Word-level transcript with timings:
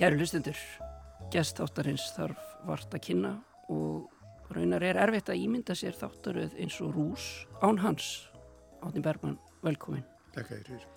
Kæru 0.00 0.16
hlustundur, 0.16 0.56
gestáttarins 1.28 2.06
þarf 2.14 2.44
vart 2.64 2.94
að 2.96 3.02
kynna 3.04 3.34
og 3.68 4.06
raunar 4.48 4.80
er 4.88 4.96
erfitt 5.02 5.28
að 5.28 5.42
ímynda 5.42 5.76
sér 5.76 5.92
þáttaröð 5.92 6.54
eins 6.56 6.78
og 6.80 6.94
rús 6.96 7.26
án 7.60 7.82
hans. 7.82 8.06
Átni 8.80 9.04
Bergman, 9.04 9.36
velkomin. 9.60 10.06
Takk 10.32 10.54
að 10.56 10.70
þér. 10.70 10.88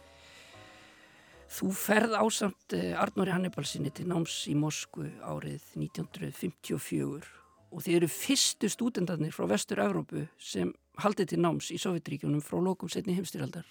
Þú 1.57 1.73
ferð 1.81 2.15
ásamt 2.15 2.77
eh, 2.79 2.95
Arnóri 2.95 3.35
Hannibalsinni 3.35 3.91
til 3.91 4.07
náms 4.07 4.39
í 4.47 4.55
Moskvu 4.55 5.11
árið 5.19 5.67
1954 5.83 7.27
og 7.75 7.83
þið 7.83 7.99
eru 7.99 8.13
fyrstu 8.15 8.71
stúdendarnir 8.71 9.35
frá 9.35 9.51
Vestur-Európu 9.51 10.29
sem 10.39 10.71
haldið 11.03 11.33
til 11.33 11.43
náms 11.43 11.75
í 11.75 11.83
Sovjetríkjónum 11.83 12.39
frá 12.39 12.63
lokum 12.63 12.87
setni 12.87 13.19
heimstyraldar. 13.19 13.67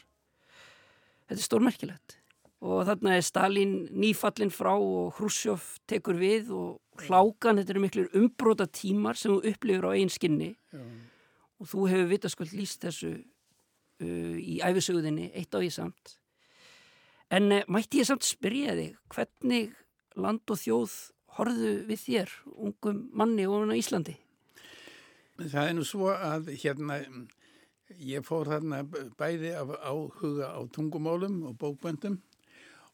Þetta 1.24 1.40
er 1.40 1.48
stórmerkilegt 1.48 2.20
og 2.62 2.84
þarna 2.86 3.16
er 3.18 3.24
Stalin 3.26 3.74
nýfallin 3.90 4.52
frá 4.54 4.72
og 4.76 5.16
Hrúsjóf 5.18 5.80
tekur 5.90 6.18
við 6.20 6.52
og 6.54 7.02
hlákan, 7.02 7.58
þetta 7.58 7.74
eru 7.74 7.82
miklu 7.82 8.04
umbróta 8.18 8.68
tímar 8.70 9.18
sem 9.18 9.34
þú 9.34 9.50
upplifur 9.50 9.88
á 9.90 9.96
einn 9.96 10.12
skinni 10.12 10.52
Já. 10.70 10.82
og 11.58 11.70
þú 11.72 11.86
hefur 11.90 12.10
vitaskvöld 12.12 12.54
líst 12.54 12.84
þessu 12.86 13.14
uh, 13.18 14.36
í 14.38 14.60
æfisöguðinni 14.62 15.32
eitt 15.34 15.54
á 15.54 15.58
ég 15.64 15.74
samt 15.74 16.16
en 17.34 17.50
uh, 17.50 17.64
mætti 17.66 18.02
ég 18.02 18.10
samt 18.10 18.26
spyrja 18.28 18.76
þig 18.78 18.96
hvernig 19.10 19.74
land 20.14 20.52
og 20.52 20.60
þjóð 20.60 20.96
horfðu 21.38 21.76
við 21.88 22.02
þér, 22.06 22.34
ungum 22.52 23.06
manni 23.16 23.46
og 23.48 23.70
á 23.72 23.74
Íslandi? 23.74 24.18
Það 25.40 25.62
er 25.64 25.74
nú 25.74 25.84
svo 25.88 26.10
að 26.12 26.52
hérna 26.60 26.98
ég 27.98 28.24
fór 28.26 28.50
þarna 28.52 28.82
bæði 29.18 29.54
af 29.56 29.72
áhuga 29.80 30.52
á 30.52 30.60
tungumálum 30.70 31.40
og 31.48 31.56
bókböndum 31.58 32.20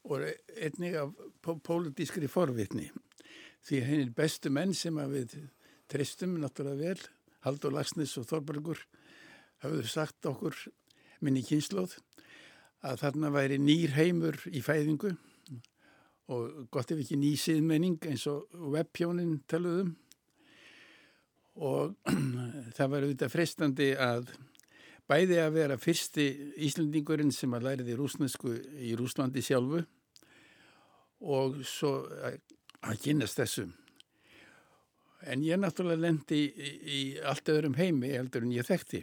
og 0.09 0.25
einnig 0.57 0.97
af 0.97 1.13
pólitískri 1.45 2.29
forvitni. 2.31 2.89
Því 3.67 3.81
hennir 3.85 4.13
bestu 4.17 4.51
menn 4.51 4.75
sem 4.77 4.97
að 5.01 5.15
við 5.17 5.39
tristum 5.89 6.39
náttúrulega 6.41 6.95
vel, 6.95 7.09
Haldur 7.45 7.75
Lagsnes 7.75 8.17
og 8.19 8.27
Þorbergur, 8.29 8.81
hafðu 9.63 9.85
sagt 9.89 10.27
okkur 10.27 10.57
minni 11.25 11.43
kynnslóð 11.47 11.99
að 12.87 13.01
þarna 13.03 13.31
væri 13.35 13.59
nýr 13.59 13.95
heimur 13.97 14.39
í 14.55 14.63
fæðingu 14.63 15.15
og 16.31 16.69
gott 16.71 16.93
ef 16.93 17.01
ekki 17.03 17.19
ný 17.19 17.33
síðmenning 17.41 17.99
eins 18.07 18.27
og 18.31 18.53
webpjónin 18.75 19.41
taluðum 19.51 19.97
og 21.59 21.97
það 22.77 22.93
var 22.93 23.07
auðvitað 23.07 23.35
frestandi 23.35 23.89
að 23.99 24.31
bæði 25.09 25.41
að 25.43 25.55
vera 25.57 25.79
fyrsti 25.81 26.27
Íslandingurinn 26.69 27.33
sem 27.35 27.55
að 27.57 27.71
læriði 27.71 27.97
rúsnesku 27.99 28.55
í 28.79 28.93
Rúslandi 28.99 29.43
sjálfu 29.43 29.83
og 31.21 31.61
svo 31.67 31.93
að 32.09 33.03
kynast 33.03 33.41
þessu. 33.41 33.69
En 35.27 35.43
ég 35.43 35.59
náttúrulega 35.59 36.05
lendi 36.05 36.45
í, 36.47 36.73
í 36.79 37.01
allt 37.27 37.49
öðrum 37.51 37.75
heimi 37.79 38.13
heldur 38.15 38.47
en 38.47 38.55
ég 38.55 38.67
þekkti. 38.69 39.03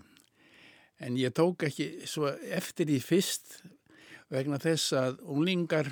En 1.03 1.17
ég 1.19 1.33
tók 1.35 1.65
ekki 1.67 2.07
svo 2.07 2.31
eftir 2.55 2.87
því 2.87 2.99
fyrst 3.03 3.57
vegna 4.31 4.59
þess 4.61 4.93
að 4.95 5.19
unglingar 5.27 5.91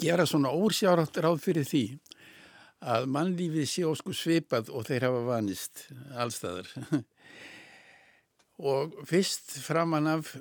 gera 0.00 0.24
svona 0.26 0.50
ósjárátt 0.50 1.20
ráð 1.22 1.42
fyrir 1.44 1.68
því 1.68 1.84
að 2.88 3.08
mannlífið 3.12 3.68
sé 3.68 3.84
ósku 3.86 4.14
svipað 4.14 4.70
og 4.72 4.86
þeir 4.88 5.08
hafa 5.08 5.22
vanist 5.26 5.84
allstaðar. 6.16 6.70
og 8.72 8.96
fyrst 9.06 9.58
framan 9.62 10.10
af 10.16 10.32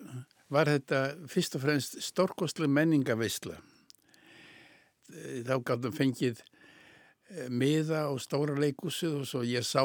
var 0.54 0.70
þetta 0.72 1.02
fyrst 1.28 1.58
og 1.58 1.66
fremst 1.66 1.98
stórkostlu 2.06 2.70
menningavisla. 2.72 3.58
Þá 5.08 5.56
gáttum 5.64 5.96
fengið 5.96 6.42
miða 7.52 8.06
á 8.08 8.12
stóra 8.24 8.56
leikúsið 8.56 9.20
og 9.22 9.28
svo 9.28 9.44
ég 9.48 9.66
sá 9.68 9.84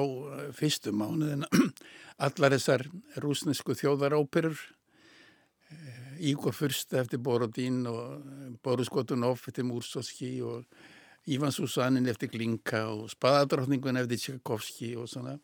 fyrstu 0.54 0.92
mánuðina 0.94 1.48
allar 2.26 2.54
þessar 2.54 2.86
rúsnesku 3.22 3.74
þjóðaróperur 3.78 4.58
Ígor 6.22 6.54
Fyrst 6.54 6.94
eftir 6.94 7.18
Borodín 7.18 7.82
og 7.90 8.22
Boris 8.62 8.90
Godunov 8.92 9.40
eftir 9.48 9.66
Múrsóski 9.66 10.36
og 10.46 10.62
Ívan 11.26 11.54
Susanin 11.54 12.06
eftir 12.10 12.30
Glinka 12.30 12.84
og 12.92 13.10
Spadadrottningun 13.10 13.98
eftir 13.98 14.20
Tchaikovsky 14.20 14.92
og 14.98 15.10
svona 15.10 15.34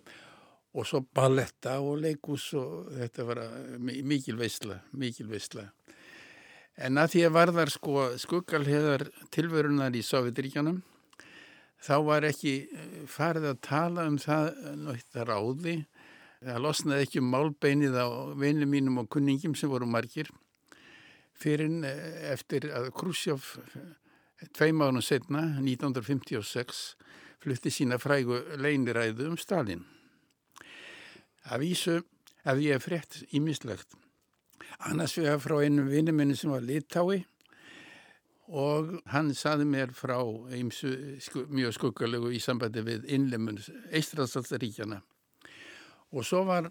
og 0.78 0.86
svo 0.86 1.00
balletta 1.02 1.78
og 1.82 1.98
leikus 2.02 2.52
og 2.58 2.92
þetta 2.94 3.26
var 3.26 3.40
mikil 3.80 4.36
veistla, 4.38 4.76
mikil 4.92 5.30
veistla. 5.30 5.64
En 6.78 7.00
að 7.00 7.14
því 7.14 7.22
að 7.26 7.34
varðar 7.34 7.72
sko 7.74 8.02
skuggalheðar 8.22 9.08
tilverunar 9.34 9.96
í 9.98 10.02
Sovjetiríkjanum 10.06 10.82
þá 11.82 11.94
var 12.06 12.26
ekki 12.28 12.52
farið 13.10 13.48
að 13.52 13.62
tala 13.66 14.04
um 14.10 14.18
það 14.22 14.50
náttúrulega 14.84 15.26
ráði. 15.26 15.74
Það 16.38 16.60
losnaði 16.62 17.06
ekki 17.06 17.22
um 17.22 17.32
málbeinið 17.34 17.98
á 17.98 18.06
vinnu 18.38 18.68
mínum 18.70 19.02
og 19.02 19.10
kunningum 19.10 19.56
sem 19.58 19.70
voru 19.70 19.90
margir 19.90 20.30
fyrir 21.38 21.82
eftir 22.30 22.68
að 22.74 22.92
Khrushchev 22.94 23.42
tveim 24.54 24.82
ánum 24.82 25.02
setna, 25.02 25.42
1956, 25.58 26.82
flutti 27.42 27.74
sína 27.74 27.98
frægu 27.98 28.38
leiniræðu 28.58 29.32
um 29.32 29.38
Stalin. 29.38 29.82
Af 31.50 31.62
Ísu 31.62 32.02
hef 32.44 32.62
ég 32.62 32.82
frétt 32.82 33.24
ímislegt. 33.34 33.98
Annars 34.88 35.16
vegar 35.19 35.41
frá 35.42 35.58
einu 35.64 35.84
vinnu 35.88 36.14
minni 36.14 36.36
sem 36.36 36.50
var 36.50 36.64
Litái 36.64 37.24
og 38.48 38.94
hann 39.12 39.34
saði 39.36 39.66
mér 39.69 39.92
frá 39.92 40.16
eimsu, 40.56 40.94
sku, 41.20 41.44
mjög 41.52 41.74
skuggalegu 41.76 42.32
í 42.32 42.41
sambandi 42.41 42.80
við 42.86 43.04
innlemun 43.12 43.60
Eistrasaldaríkjana. 43.92 45.02
Og 46.16 46.24
svo 46.24 46.46
var 46.48 46.70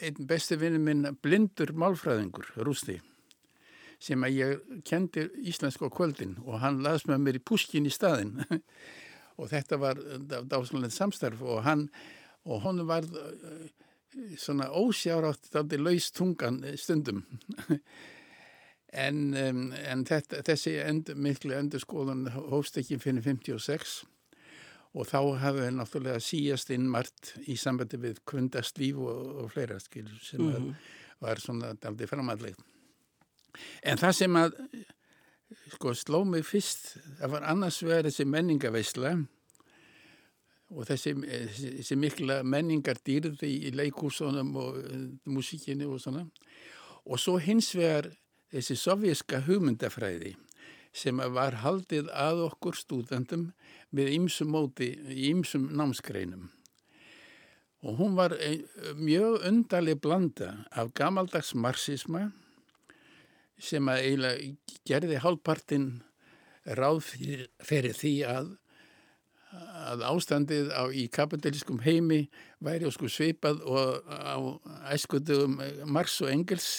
einn 0.00 0.26
besti 0.28 0.56
vinnu 0.56 0.80
minn 0.80 1.10
blindur 1.20 1.74
málfræðingur, 1.76 2.54
Rústi, 2.64 2.96
sem 4.00 4.24
að 4.24 4.38
ég 4.38 4.80
kendi 4.88 5.26
íslensk 5.50 5.84
á 5.84 5.88
kvöldin 5.92 6.38
og 6.46 6.62
hann 6.62 6.80
laðs 6.84 7.04
með 7.08 7.24
mér 7.26 7.38
í 7.40 7.44
puskin 7.44 7.88
í 7.88 7.92
staðin 7.92 8.38
og 9.38 9.50
þetta 9.50 9.76
var 9.80 10.00
dásanlega 10.48 10.94
samstarf 10.94 11.42
og 11.44 11.60
hann 11.66 11.90
og 12.48 12.64
hún 12.64 12.80
var 12.88 13.04
svona 14.38 14.70
ósjárátt 14.74 15.50
daldi 15.52 15.78
laust 15.78 16.14
tungan 16.16 16.62
stundum 16.78 17.22
en, 19.06 19.18
um, 19.34 19.66
en 19.72 20.04
þetta, 20.06 20.42
þessi 20.46 20.76
end, 20.82 21.12
miklu 21.14 21.54
endur 21.56 21.82
skoðun 21.82 22.26
hófst 22.34 22.80
ekki 22.80 22.98
fyrir 23.02 23.24
56 23.26 24.00
og 24.90 25.06
þá 25.06 25.18
hafði 25.44 25.66
við 25.66 25.76
náttúrulega 25.76 26.22
síjast 26.24 26.72
inn 26.74 26.88
margt 26.90 27.34
í 27.46 27.56
sambandi 27.60 28.00
við 28.02 28.22
kvöndast 28.26 28.80
líf 28.82 28.98
og, 28.98 29.20
og 29.44 29.52
fleira 29.54 29.78
skil 29.78 30.08
sem 30.18 30.42
mm 30.42 30.52
-hmm. 30.52 30.72
var 31.20 31.38
svona 31.38 31.74
daldi 31.74 32.06
framallegt 32.06 32.58
en 33.82 33.98
það 33.98 34.12
sem 34.12 34.36
að 34.36 34.56
sko 35.74 35.94
sló 35.94 36.24
mig 36.24 36.44
fyrst 36.46 36.96
það 37.20 37.30
var 37.30 37.42
annars 37.42 37.82
verið 37.82 38.10
þessi 38.10 38.24
menningaveisla 38.24 39.14
og 40.70 40.86
þessi, 40.86 41.14
þessi 41.78 41.98
mikla 41.98 42.40
menningar 42.46 43.00
dýrði 43.06 43.50
í 43.68 43.72
leikúsunum 43.74 44.52
og 44.60 44.78
músíkinu 45.26 45.90
og 45.94 46.02
svona. 46.02 46.26
Og 47.06 47.18
svo 47.18 47.38
hins 47.42 47.72
vegar 47.74 48.10
þessi 48.52 48.76
sovjíska 48.78 49.42
hugmyndafræði 49.46 50.36
sem 50.92 51.20
var 51.34 51.60
haldið 51.62 52.10
að 52.14 52.46
okkur 52.48 52.78
stúdendum 52.78 53.50
með 53.94 54.14
ýmsum 54.16 54.50
móti 54.50 54.92
í 55.10 55.30
ýmsum 55.30 55.68
námskreinum 55.78 56.48
og 57.82 57.96
hún 57.96 58.16
var 58.16 58.34
mjög 58.94 59.46
undarlega 59.48 60.00
blanda 60.00 60.66
af 60.70 60.92
gamaldags 60.94 61.54
marxisma 61.54 62.30
sem 63.58 63.88
að 63.88 64.02
eiginlega 64.04 64.50
gerði 64.84 65.20
hálfpartin 65.20 65.86
ráð 66.64 67.00
fyrir, 67.04 67.46
fyrir 67.64 67.96
því 67.96 68.14
að 68.28 68.50
að 69.90 70.04
ástandið 70.06 70.70
á, 70.72 70.86
í 70.92 71.08
kapitalískum 71.12 71.80
heimi 71.84 72.24
væri 72.62 72.90
sko 72.92 73.10
svipað 73.10 73.62
og 73.66 74.06
á 74.06 74.38
æskutum 74.94 75.58
Marx 75.90 76.20
og 76.24 76.32
Engels 76.32 76.70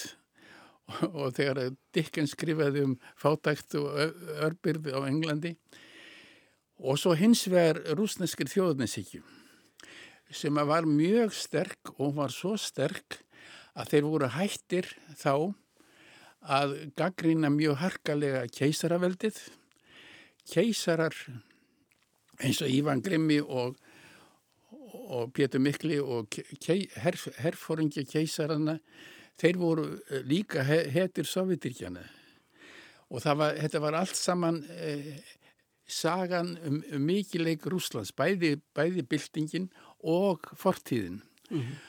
og, 0.88 1.06
og 1.20 1.36
þegar 1.36 1.72
Dickens 1.94 2.34
skrifaði 2.36 2.86
um 2.88 2.96
fátækt 3.20 3.78
og 3.80 3.90
örbyrði 4.42 4.96
á 4.96 5.00
Englandi 5.06 5.56
og 6.82 6.98
svo 6.98 7.14
hins 7.18 7.44
vegar 7.50 7.82
rúsneskir 7.98 8.50
þjóðninsíkju 8.50 9.22
sem 10.32 10.56
var 10.56 10.88
mjög 10.88 11.34
sterk 11.36 11.92
og 11.98 12.16
var 12.16 12.32
svo 12.32 12.56
sterk 12.56 13.20
að 13.76 13.92
þeir 13.92 14.06
voru 14.08 14.30
hættir 14.32 14.88
þá 15.20 15.52
að 16.42 16.74
gaggrína 16.98 17.52
mjög 17.52 17.78
harkalega 17.82 18.46
keisaraveldið. 18.50 19.36
Keisarar 20.50 21.14
eins 22.42 22.62
og 22.62 22.70
Ívan 22.70 23.02
Grimmi 23.04 23.40
og, 23.40 23.76
og 24.92 25.32
Pétur 25.36 25.62
Mikli 25.62 25.98
og 26.00 26.30
kei, 26.32 26.86
herf, 27.02 27.28
herfóringi 27.42 28.04
keisarana, 28.08 28.78
þeir 29.40 29.60
voru 29.60 29.86
líka 30.28 30.64
hetir 30.66 31.28
Sovjetirkjana. 31.28 32.02
Og 33.12 33.24
var, 33.36 33.56
þetta 33.60 33.80
var 33.82 33.96
allt 33.98 34.16
saman 34.16 34.62
eh, 34.72 35.20
sagan 35.86 36.54
um, 36.64 36.82
um 36.94 37.02
mikileik 37.04 37.66
Rúslands, 37.68 38.14
bæði, 38.16 38.56
bæði 38.74 39.04
byltingin 39.04 39.68
og 40.00 40.48
fortíðin. 40.56 41.20
Mm 41.50 41.60
-hmm. 41.60 41.80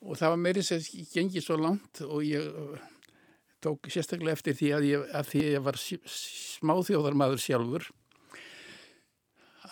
Og 0.00 0.16
það 0.16 0.28
var 0.28 0.36
meiri 0.36 0.62
sem 0.62 0.80
gengið 1.12 1.44
svo 1.44 1.56
langt 1.56 2.00
og 2.00 2.24
ég 2.24 2.40
tók 3.60 3.90
sérstaklega 3.92 4.32
eftir 4.32 4.54
því 4.56 4.68
að 4.72 4.84
ég, 4.88 5.10
að 5.12 5.26
því 5.28 5.42
ég 5.44 5.64
var 5.64 5.76
smáþjóðarmadur 5.76 7.38
sjálfur 7.38 7.90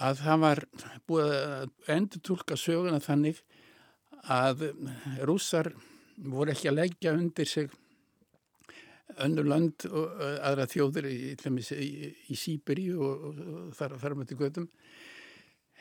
að 0.04 0.22
það 0.22 0.42
var 0.44 0.62
búið 1.08 1.34
að 1.34 1.92
endur 1.94 2.24
tólka 2.28 2.58
söguna 2.58 3.00
þannig 3.02 3.42
að 4.28 4.68
rússar 5.26 5.72
voru 6.18 6.52
ekki 6.52 6.70
að 6.70 6.80
leggja 6.80 7.14
undir 7.16 7.48
sig 7.48 7.70
önnur 9.24 9.48
land 9.48 9.86
og 9.88 10.22
aðra 10.44 10.68
þjóður 10.70 11.08
í, 11.10 11.18
í, 11.34 11.90
í 12.30 12.38
Sýberi 12.38 12.90
og, 12.94 13.28
og 13.28 13.76
þar 13.78 13.96
að 13.96 14.02
fara 14.04 14.18
með 14.18 14.30
til 14.30 14.40
gödum 14.42 14.68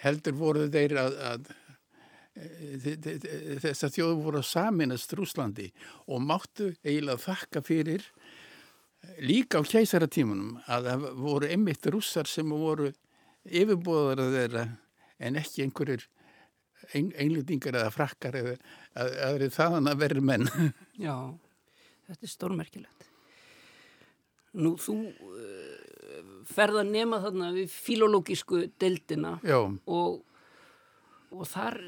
heldur 0.01 0.37
voru 0.37 0.67
þeir 0.71 0.97
að, 1.01 1.17
að 1.31 1.49
þess 3.63 3.85
að 3.87 3.95
þjóðu 3.95 4.17
voru 4.21 4.41
að 4.41 4.49
saminast 4.51 5.13
Rúslandi 5.17 5.71
og 6.05 6.21
máttu 6.21 6.69
eiginlega 6.85 7.23
þakka 7.25 7.63
fyrir 7.65 8.05
líka 9.25 9.61
á 9.61 9.63
kæsaratímunum 9.65 10.57
að 10.69 10.89
það 10.91 11.07
voru 11.17 11.49
einmitt 11.49 11.89
rússar 11.93 12.29
sem 12.29 12.49
voru 12.49 12.91
yfirbúðar 13.47 14.23
að 14.23 14.37
þeirra 14.37 14.63
en 15.17 15.39
ekki 15.39 15.65
einhverjir 15.65 16.05
englendingar 16.93 17.75
eða 17.81 17.91
frakkar 17.93 18.37
eða 18.39 18.55
aðrið 19.27 19.53
þaðan 19.55 19.91
að 19.91 20.01
verður 20.03 20.27
menn. 20.29 20.47
Já, 21.07 21.15
þetta 22.07 22.27
er 22.27 22.33
stórmerkilegt. 22.33 23.07
Nú, 24.57 24.73
þú 24.81 24.95
uh, 25.11 25.87
ferða 26.49 26.85
nema 26.87 27.19
þarna 27.21 27.51
við 27.55 27.71
filológísku 27.73 28.63
deildina 28.79 29.35
og, 29.43 30.21
og 31.33 31.43
þar 31.49 31.81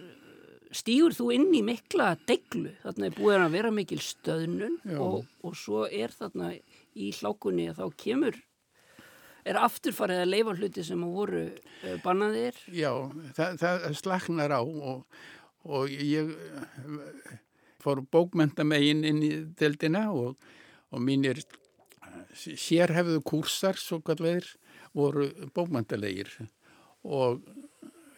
stýgur 0.76 1.16
þú 1.18 1.32
inn 1.34 1.48
í 1.56 1.64
mikla 1.66 2.12
deglu, 2.30 2.76
þarna 2.84 3.08
er 3.08 3.16
búið 3.18 3.40
að 3.40 3.56
vera 3.56 3.72
mikil 3.74 4.02
stöðnun 4.04 4.78
og, 5.00 5.24
og 5.42 5.56
svo 5.58 5.88
er 5.88 6.14
þarna 6.14 6.52
í 6.94 7.10
hlákunni 7.18 7.70
að 7.72 7.82
þá 7.82 7.98
kemur 8.04 8.38
er 9.48 9.60
afturfarið 9.60 10.24
að 10.24 10.32
leifa 10.34 10.56
hluti 10.58 10.86
sem 10.86 11.04
voru 11.04 11.46
uh, 11.48 11.96
bannaðir? 12.04 12.58
Já, 12.74 12.92
það, 13.38 13.60
það 13.64 13.88
slagnar 14.02 14.56
á 14.56 14.62
og, 14.62 15.06
og 15.68 15.94
ég 15.94 16.34
fór 17.80 18.04
bókmentamegin 18.12 19.06
inn 19.08 19.24
í 19.24 19.34
deldina 19.60 20.10
og, 20.12 20.36
og 20.92 21.04
mínir 21.04 21.42
sérhefðu 22.36 23.22
kúrsar 23.26 23.80
svo 23.80 24.02
kallveir 24.06 24.48
voru 24.96 25.30
bókmentalegir 25.56 26.32
og 27.08 27.42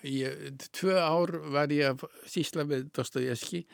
Ég, 0.02 0.58
tvö 0.74 0.96
ár 0.98 1.30
var 1.54 1.70
ég 1.70 1.92
að 1.94 2.08
sísla 2.26 2.64
við 2.66 2.88
Dostoyevski 2.96 3.68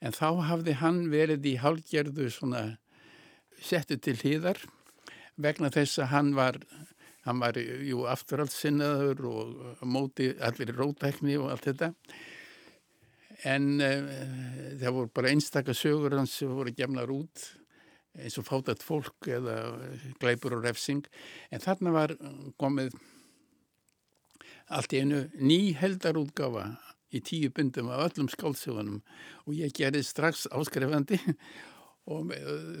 en 0.00 0.14
þá 0.16 0.40
hafði 0.48 0.76
hann 0.80 1.00
verið 1.12 1.48
í 1.50 1.58
hálgerðu 1.60 2.30
svona 2.32 2.62
settu 3.60 3.98
til 4.00 4.16
hýðar 4.16 4.62
vegna 5.36 5.68
þess 5.74 6.00
að 6.00 6.10
hann 6.14 6.30
var, 6.38 6.56
hann 7.24 7.40
var 7.40 7.58
jú 7.58 8.04
afturhaldssinnaður 8.10 9.24
og 9.30 9.84
móti 9.88 10.30
allir 10.44 10.74
rótækni 10.76 11.36
og 11.40 11.50
allt 11.54 11.68
þetta. 11.70 11.92
En 13.44 13.74
uh, 13.82 14.14
það 14.80 14.96
voru 14.98 15.12
bara 15.16 15.32
einstakar 15.32 15.76
sögur 15.76 16.16
hans 16.16 16.36
sem 16.38 16.52
voru 16.52 16.72
gemnar 16.76 17.12
út 17.12 17.50
eins 18.14 18.38
og 18.38 18.46
fátat 18.46 18.82
fólk 18.84 19.26
eða 19.26 19.58
gleipur 20.22 20.54
og 20.58 20.64
refsing. 20.64 21.02
En 21.50 21.62
þarna 21.62 21.94
var 21.94 22.14
komið 22.62 22.94
allt 24.72 24.94
í 24.94 25.02
einu 25.02 25.24
ný 25.34 25.74
heldarútgafa 25.76 26.68
í 27.14 27.20
tíu 27.22 27.50
bundum 27.54 27.90
af 27.92 28.08
öllum 28.08 28.30
skálsögunum 28.32 29.02
og 29.44 29.54
ég 29.54 29.74
gerði 29.76 30.02
strax 30.06 30.46
áskrefandi 30.50 31.20
og 32.10 32.34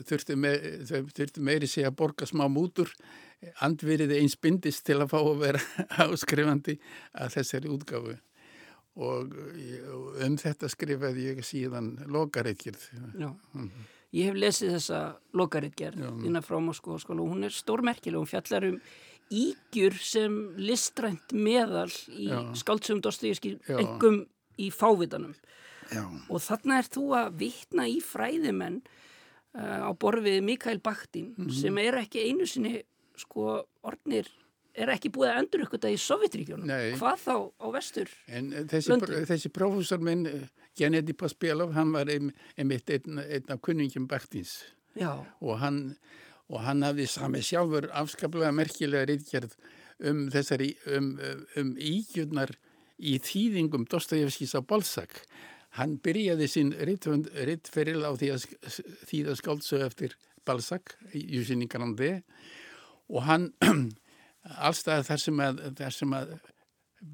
þurfti, 0.08 0.36
með, 0.36 0.66
þurfti 0.90 1.44
meiri 1.44 1.68
sig 1.70 1.86
að 1.88 1.96
borga 2.02 2.28
smá 2.28 2.44
mútur. 2.52 2.92
Andveriði 3.64 4.20
eins 4.20 4.36
bindist 4.40 4.84
til 4.86 5.00
að 5.00 5.10
fá 5.14 5.18
að 5.20 5.42
vera 5.42 5.64
áskrefandi 6.04 6.78
að 7.12 7.34
þessari 7.38 7.72
útgafu 7.72 8.16
og 8.94 9.32
um 10.22 10.36
þetta 10.38 10.68
skrifaði 10.70 11.24
ég 11.32 11.40
síðan 11.42 11.96
lokaritgjörð 12.14 12.84
mm 12.94 13.70
ég 14.14 14.30
hef 14.30 14.38
lesið 14.38 14.76
þessa 14.76 15.00
lokaritgjörð 15.36 16.04
innan 16.26 16.44
frá 16.44 16.60
Moskva 16.62 16.98
og 16.98 17.24
hún 17.24 17.46
er 17.46 17.54
stórmerkileg, 17.54 18.20
hún 18.20 18.30
fjallar 18.30 18.68
um 18.68 18.78
ígjur 19.34 19.96
sem 19.98 20.34
listrænt 20.60 21.32
meðal 21.32 21.90
í 22.12 22.28
skáldsum 22.60 23.00
Dostoyevski 23.02 23.56
engum 23.74 24.24
í 24.60 24.70
fávitanum. 24.70 25.34
Já. 25.92 26.00
og 26.32 26.40
þarna 26.40 26.78
er 26.80 26.86
þú 26.88 27.02
að 27.12 27.34
vitna 27.42 27.84
í 27.92 27.98
fræðimenn 28.00 28.78
á 29.54 29.90
borfið 29.94 30.40
Mikael 30.42 30.80
Bakhtin 30.82 31.34
mm 31.36 31.46
-hmm. 31.46 31.60
sem 31.60 31.78
er 31.78 31.94
ekki 32.02 32.26
einu 32.28 32.46
sinni 32.46 32.82
sko 33.16 33.62
ornir 33.82 34.26
er 34.74 34.90
ekki 34.90 35.10
búið 35.14 35.30
að 35.30 35.38
endur 35.38 35.64
ykkur 35.64 35.78
þetta 35.78 35.92
í 35.94 36.00
Sovjetríkjónum 36.02 36.72
hvað 36.98 37.20
þá 37.22 37.36
á 37.62 37.66
vestur? 37.74 38.10
En 38.26 38.52
eh, 38.52 38.66
þessi, 38.70 38.98
þessi 39.30 39.50
prófessor 39.54 40.02
minn 40.02 40.26
eh, 40.26 40.48
Gennady 40.74 41.14
Pospelov, 41.14 41.72
hann 41.76 41.92
var 41.94 42.10
einmitt 42.10 42.90
einn, 42.90 43.20
einn 43.22 43.54
af 43.54 43.60
kunningum 43.62 44.08
Bakhtins. 44.10 44.64
Og 45.40 45.58
hann 45.62 45.96
og 46.52 46.60
hann 46.60 46.82
hafði 46.84 47.06
sami 47.08 47.40
sjálfur 47.40 47.86
afskaplega 47.96 48.52
merkilega 48.52 49.06
reyðgerð 49.08 49.54
um 50.10 50.26
þessari 50.34 50.74
um, 50.92 51.14
um 51.56 51.70
ígjurnar 51.80 52.52
í 52.98 53.16
þýðingum 53.22 53.86
Dostoyevskis 53.90 54.54
á 54.58 54.60
Balzac. 54.60 55.22
Hann 55.74 55.96
byrjaði 56.02 56.46
sín 56.50 56.70
rittferil 56.78 58.04
á 58.06 58.14
því 58.14 58.30
að 58.34 58.46
þýða 59.10 59.36
skáldsög 59.40 59.84
eftir 59.88 60.16
Balzac, 60.46 60.94
Jusini 61.12 61.66
Grande. 61.70 62.20
Og 63.10 63.24
hann 63.26 63.50
allstað 64.66 65.08
þar 65.08 65.22
sem 65.24 65.40
að, 65.42 65.62
þar 65.80 65.96
sem 65.96 66.14
að 66.14 66.36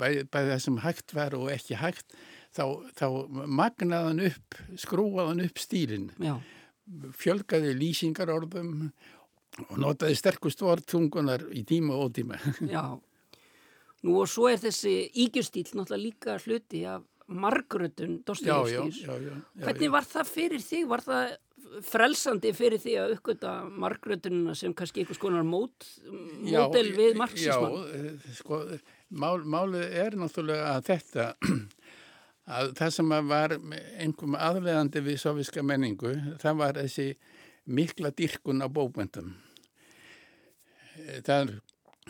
bæði 0.01 0.27
bæ 0.31 0.39
það 0.39 0.61
sem 0.65 0.79
hægt 0.85 1.15
var 1.17 1.37
og 1.39 1.49
ekki 1.53 1.79
hægt 1.81 2.15
þá, 2.55 2.65
þá 2.99 3.07
magnaðan 3.47 4.25
upp, 4.29 4.59
skrúaðan 4.79 5.45
upp 5.47 5.61
stílinn. 5.61 6.11
Fjölgaði 7.19 7.75
lýsingarorðum 7.79 8.91
og 9.67 9.77
notaði 9.83 10.19
sterkust 10.19 10.63
vortungunar 10.63 11.47
í 11.57 11.65
tíma 11.67 11.97
og 11.97 12.11
ótíma. 12.11 12.39
Já, 12.75 12.99
nú 14.07 14.21
og 14.23 14.31
svo 14.31 14.49
er 14.51 14.61
þessi 14.63 14.95
ígjustýl 15.25 15.67
náttúrulega 15.73 16.05
líka 16.05 16.39
hluti 16.45 16.85
af 16.89 17.07
margrötun 17.31 18.19
Dostoyevskis. 18.27 19.05
Hvernig 19.61 19.93
var 19.93 20.09
það 20.09 20.35
fyrir 20.35 20.65
þig? 20.65 20.89
Var 20.91 21.05
það 21.07 21.37
frelsandi 21.87 22.51
fyrir 22.57 22.81
því 22.83 22.95
að 22.99 23.13
uppgöta 23.17 23.53
margrötununa 23.69 24.57
sem 24.59 24.73
kannski 24.77 25.03
einhvers 25.03 25.21
konar 25.23 25.45
mót, 25.47 25.87
mótel 26.43 26.91
við 26.97 27.19
marxisman? 27.21 27.77
Já, 27.77 28.01
eh, 28.01 28.33
sko, 28.39 28.61
mál, 29.11 29.45
málið 29.47 29.87
er 30.03 30.17
náttúrulega 30.19 30.73
að 30.75 30.89
þetta 30.91 31.29
að 32.59 32.75
það 32.81 32.95
sem 32.97 33.15
var 33.31 33.55
einhverjum 33.55 34.39
aðlegandi 34.39 35.05
við 35.07 35.21
soviska 35.23 35.65
menningu, 35.67 36.15
það 36.43 36.61
var 36.65 36.81
þessi 36.83 37.09
mikla 37.71 38.11
dyrkun 38.17 38.65
á 38.65 38.69
bókmyndum. 38.73 39.35
Það 41.23 41.37
er 41.37 41.53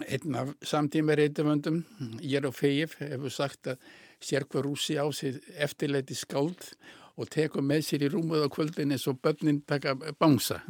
einn 0.08 0.36
af 0.40 0.54
samtíma 0.64 1.16
reytumöndum, 1.18 1.82
Jerofeif, 2.24 2.96
hefur 3.02 3.34
sagt 3.34 3.74
að 3.74 3.90
sér 4.20 4.46
hver 4.48 4.66
rúsi 4.66 4.96
á 5.00 5.06
sig 5.12 5.40
eftirleiti 5.56 6.14
skáld 6.14 6.72
og 7.16 7.28
tekur 7.32 7.64
með 7.64 7.84
sér 7.88 8.06
í 8.06 8.12
rúmuð 8.12 8.46
á 8.46 8.48
kvöldin 8.52 8.94
eins 8.94 9.06
og 9.10 9.20
börnin 9.20 9.62
taka 9.66 9.94
bánsa. 10.20 10.60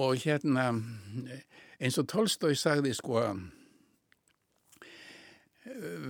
og 0.00 0.16
hérna, 0.20 0.72
eins 1.80 1.98
og 1.98 2.08
Tolstói 2.12 2.56
sagði 2.56 2.94
sko 2.96 3.22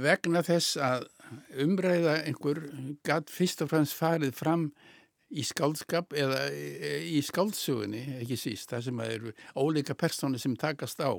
vegna 0.02 0.42
þess 0.46 0.76
að 0.82 1.06
umræða 1.64 2.18
einhver 2.26 2.60
gatt 3.06 3.30
fyrst 3.32 3.62
og 3.64 3.70
fremst 3.72 3.96
farið 3.96 4.34
fram 4.36 4.68
í 5.30 5.42
skáldskap 5.42 6.14
eða 6.14 6.44
í 6.54 7.18
skáldsögunni, 7.24 8.02
ekki 8.20 8.38
síst, 8.38 8.70
það 8.70 8.84
sem 8.86 9.00
eru 9.06 9.32
ólíka 9.58 9.96
persónu 9.98 10.38
sem 10.38 10.54
takast 10.58 11.02
á. 11.02 11.18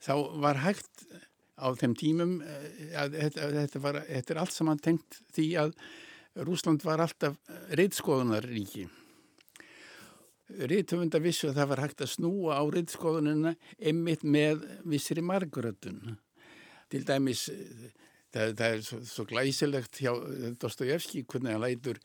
Þá 0.00 0.14
var 0.40 0.62
hægt 0.64 1.04
á 1.58 1.66
þeim 1.78 1.94
tímum 1.98 2.34
eh, 2.42 2.90
að 2.98 3.16
þetta, 3.20 3.48
þetta, 3.58 3.84
var, 3.84 4.00
þetta 4.08 4.34
er 4.34 4.42
allt 4.42 4.56
saman 4.56 4.82
tengt 4.82 5.20
því 5.36 5.46
að 5.62 5.72
Rúsland 6.44 6.82
var 6.82 6.98
alltaf 7.04 7.36
reytskoðunaríki. 7.78 8.88
Reythöfunda 10.68 11.20
vissu 11.22 11.48
að 11.48 11.60
það 11.60 11.68
var 11.70 11.82
hægt 11.84 12.02
að 12.04 12.12
snúa 12.16 12.58
á 12.58 12.62
reytskoðunina 12.74 13.54
einmitt 13.78 14.26
með 14.26 14.64
vissri 14.90 15.22
margrötun. 15.24 16.16
Til 16.90 17.04
dæmis, 17.06 17.46
það, 18.34 18.56
það 18.58 18.66
er 18.68 18.82
svo, 18.88 18.98
svo 19.08 19.26
glæsilegt 19.30 20.02
hjá 20.02 20.12
Dostojevski 20.60 21.22
hvernig 21.22 21.54
hann 21.54 21.64
lætur 21.64 22.02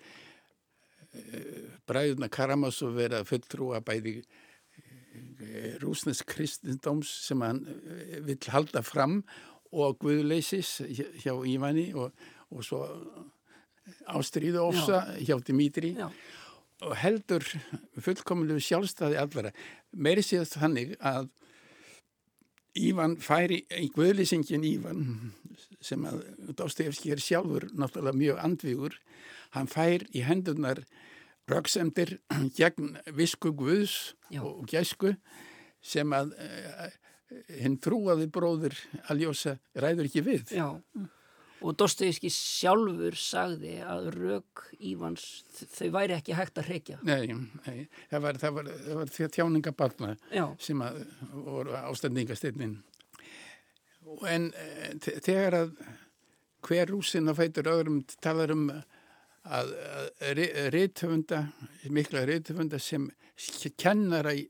bræðuna 1.89 2.29
Karamazov 2.29 2.93
vera 2.97 3.23
fulltrúa 3.25 3.81
bæði 3.85 4.19
eh, 4.19 4.48
rúsnesk 5.81 6.27
kristindóms 6.29 7.09
sem 7.25 7.41
hann 7.41 7.63
eh, 7.67 8.19
vill 8.25 8.51
halda 8.53 8.83
fram 8.85 9.21
og 9.71 9.99
guðleisis 10.01 10.79
hjá 11.21 11.33
Ívani 11.45 11.89
og, 11.93 12.13
og 12.49 12.65
svo 12.65 12.83
ástríðu 14.09 14.61
ofsa 14.63 15.03
hjá 15.17 15.37
Dimitri 15.45 15.93
Já. 15.97 16.09
og 16.85 16.95
heldur 17.01 17.45
fullkomilegu 17.99 18.61
sjálfstæði 18.63 19.19
allara. 19.21 19.53
Meiri 19.91 20.25
séð 20.25 20.49
þannig 20.55 20.95
að 20.99 21.29
Ívan 22.79 23.17
færi, 23.17 23.63
í 23.81 23.89
guðleysingin 23.91 24.63
Ívan 24.63 24.99
sem 25.83 26.03
að 26.05 26.21
Dostoyevski 26.55 27.11
er 27.11 27.21
sjálfur 27.23 27.65
náttúrulega 27.73 28.19
mjög 28.19 28.41
andvígur 28.45 28.97
hann 29.55 29.69
fær 29.69 30.05
í 30.13 30.21
hendunar 30.23 30.83
röksemdir 31.49 32.17
gegn 32.59 32.97
visku 33.17 33.53
Guðs 33.57 34.15
Já. 34.31 34.43
og 34.45 34.65
gæsku 34.69 35.13
sem 35.81 36.11
að 36.15 36.33
uh, 36.35 36.89
hinn 37.59 37.77
trúaði 37.81 38.27
bróður 38.31 38.75
Aljósa 39.11 39.57
ræður 39.77 40.09
ekki 40.09 40.23
við. 40.25 40.53
Já, 40.57 40.67
og 41.59 41.75
Dostoyevski 41.77 42.31
sjálfur 42.33 43.17
sagði 43.19 43.77
að 43.83 44.09
rök 44.15 44.63
Ívans 44.79 45.25
þau 45.75 45.89
væri 45.97 46.15
ekki 46.17 46.37
hægt 46.37 46.59
að 46.61 46.69
hrekja. 46.71 46.99
Nei, 47.05 47.35
nei 47.65 47.87
það 48.11 48.25
var, 48.25 48.39
það 48.41 48.55
var, 48.57 48.69
það 48.85 48.99
var 49.01 49.13
þjáningabarna 49.37 50.13
sem 50.63 50.85
að 50.85 51.01
voru 51.33 51.75
ástendingastinnin. 51.81 52.77
En 54.25 54.49
eh, 54.57 54.95
þegar 55.21 55.57
að 55.59 55.73
hver 56.65 56.89
rúsin 56.89 57.29
að 57.29 57.43
fætur 57.43 57.69
öðrum 57.71 57.99
talar 58.23 58.55
um 58.55 58.69
að, 58.73 58.81
að 59.47 59.73
reythöfunda, 60.73 61.43
mikla 61.89 62.25
reythöfunda 62.27 62.79
sem 62.81 63.09
kennara 63.79 64.33
í 64.35 64.45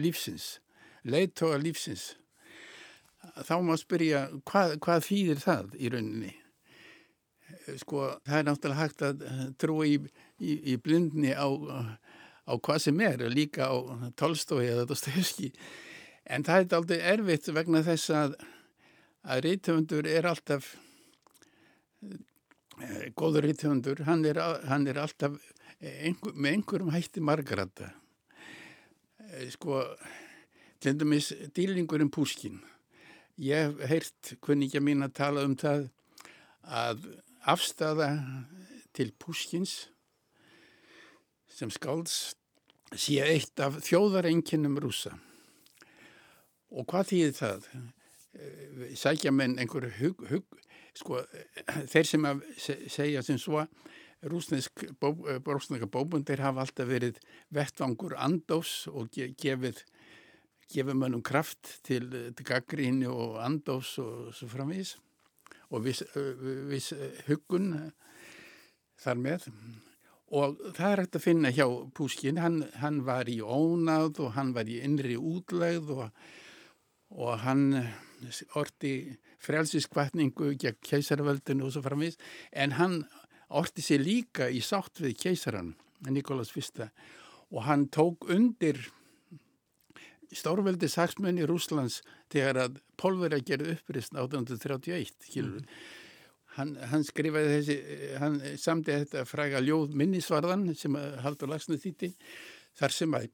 lífsins, 0.00 0.58
leittóa 1.04 1.58
lífsins, 1.62 2.14
þá 3.46 3.56
má 3.64 3.76
spyrja 3.80 4.26
hvað, 4.46 4.78
hvað 4.84 5.06
þýðir 5.08 5.42
það 5.42 5.76
í 5.78 5.92
rauninni? 5.94 6.32
Sko, 7.80 8.08
það 8.26 8.38
er 8.38 8.46
náttúrulega 8.48 8.82
hægt 8.82 9.04
að 9.06 9.22
trúa 9.60 9.86
í, 9.88 9.96
í, 10.38 10.56
í 10.74 10.76
blindni 10.82 11.32
á, 11.32 11.48
á 11.48 12.52
hvað 12.58 12.82
sem 12.84 13.00
er, 13.04 13.24
líka 13.32 13.70
á 13.70 13.76
Tolstói 14.18 14.66
eða 14.66 14.86
Dostoevski, 14.90 15.52
en 16.24 16.44
það 16.44 16.60
er 16.66 16.76
aldrei 16.78 17.00
erfitt 17.14 17.48
vegna 17.54 17.84
þess 17.86 18.12
að, 18.12 18.36
að 19.24 19.44
reythöfundur 19.48 20.08
er 20.10 20.28
alltaf 20.28 20.74
góður 23.18 23.48
ítthjóndur, 23.52 24.04
hann, 24.08 24.24
hann 24.68 24.86
er 24.90 25.00
alltaf 25.02 25.36
einhver, 25.80 26.34
með 26.34 26.56
einhverjum 26.58 26.92
hætti 26.94 27.22
margrata. 27.24 27.90
Eh, 29.30 29.48
sko, 29.52 29.82
til 30.80 30.96
dæmis 30.98 31.32
dýlingurinn 31.56 32.12
Púskin. 32.12 32.60
Ég 33.40 33.72
hef 33.72 33.90
heyrt 33.90 34.34
að 34.44 34.84
mín 34.84 35.02
að 35.02 35.16
tala 35.18 35.44
um 35.46 35.56
það 35.58 35.88
að 36.64 37.08
afstafa 37.50 38.08
til 38.94 39.10
Púskins 39.18 39.88
sem 41.50 41.70
skálds 41.70 42.34
sé 42.94 43.18
eitt 43.24 43.58
af 43.62 43.80
þjóðarenginum 43.86 44.78
rúsa. 44.82 45.16
Og 46.74 46.86
hvað 46.90 47.10
þýðir 47.10 47.36
það? 47.38 47.68
Eh, 48.34 48.94
sækja 48.98 49.30
menn 49.34 49.58
einhverju 49.62 49.92
hug, 49.98 50.24
hug, 50.30 50.63
sko, 50.94 51.20
þeir 51.90 52.08
sem 52.08 52.28
að 52.28 52.42
segja 52.60 53.22
sem 53.26 53.38
svo 53.40 53.66
rúsneska 54.24 54.94
bó, 55.00 55.12
bóbundir 55.92 56.40
hafa 56.40 56.64
alltaf 56.64 56.88
verið 56.88 57.18
vettvangur 57.52 58.16
andós 58.16 58.84
og 58.88 59.10
gefið 59.12 59.82
gefið 60.72 60.96
mönnum 60.96 61.22
kraft 61.24 61.78
til, 61.84 62.08
til 62.34 62.46
gaggríni 62.46 63.08
og 63.10 63.40
andós 63.44 63.94
og 64.02 64.32
svo 64.36 64.48
framvís 64.48 64.94
og 65.74 65.84
viss, 65.84 66.04
viss 66.70 66.92
huggun 67.28 67.90
þar 69.00 69.20
með. 69.20 69.48
Og 70.34 70.56
það 70.74 70.88
er 70.90 71.02
hægt 71.02 71.18
að 71.18 71.24
finna 71.24 71.52
hjá 71.54 71.66
Púskin, 71.94 72.40
hann, 72.40 72.62
hann 72.80 73.02
var 73.06 73.28
í 73.30 73.38
ónáð 73.42 74.22
og 74.24 74.34
hann 74.38 74.54
var 74.56 74.70
í 74.70 74.80
innri 74.86 75.18
útlegð 75.18 75.92
og, 75.94 76.24
og 77.14 77.38
hann 77.44 77.66
orti 78.58 78.94
frelsiskvatningu 79.44 80.54
gegn 80.60 80.80
keisarvöldinu 80.84 81.68
og 81.68 81.74
svo 81.74 81.84
framvís 81.84 82.18
en 82.52 82.76
hann 82.78 83.02
orti 83.48 83.84
sér 83.84 84.02
líka 84.04 84.48
í 84.50 84.62
sátt 84.64 85.02
við 85.02 85.18
keisaran 85.26 85.74
Nikolas 86.08 86.52
I 86.56 86.88
og 87.54 87.62
hann 87.68 87.88
tók 87.88 88.26
undir 88.28 88.80
stórveldi 90.34 90.88
saksmunni 90.90 91.46
Rúslands 91.46 92.00
þegar 92.32 92.64
að 92.64 92.80
Pólveri 93.00 93.38
að 93.38 93.46
gera 93.50 93.70
upprist 93.74 94.14
1831 94.14 95.12
mm. 95.42 95.62
hann, 96.56 96.74
hann 96.90 97.06
skrifaði 97.06 97.54
þessi 97.54 97.78
hann 98.22 98.40
samti 98.60 98.98
þetta 99.04 99.24
fræga 99.28 99.62
ljóð 99.62 99.94
minnisvarðan 99.98 100.66
sem 100.78 100.98
haldur 101.24 101.52
lagsnu 101.52 101.78
þýtti 101.80 102.14
þar 102.78 102.96
sem 102.96 103.16
að 103.18 103.30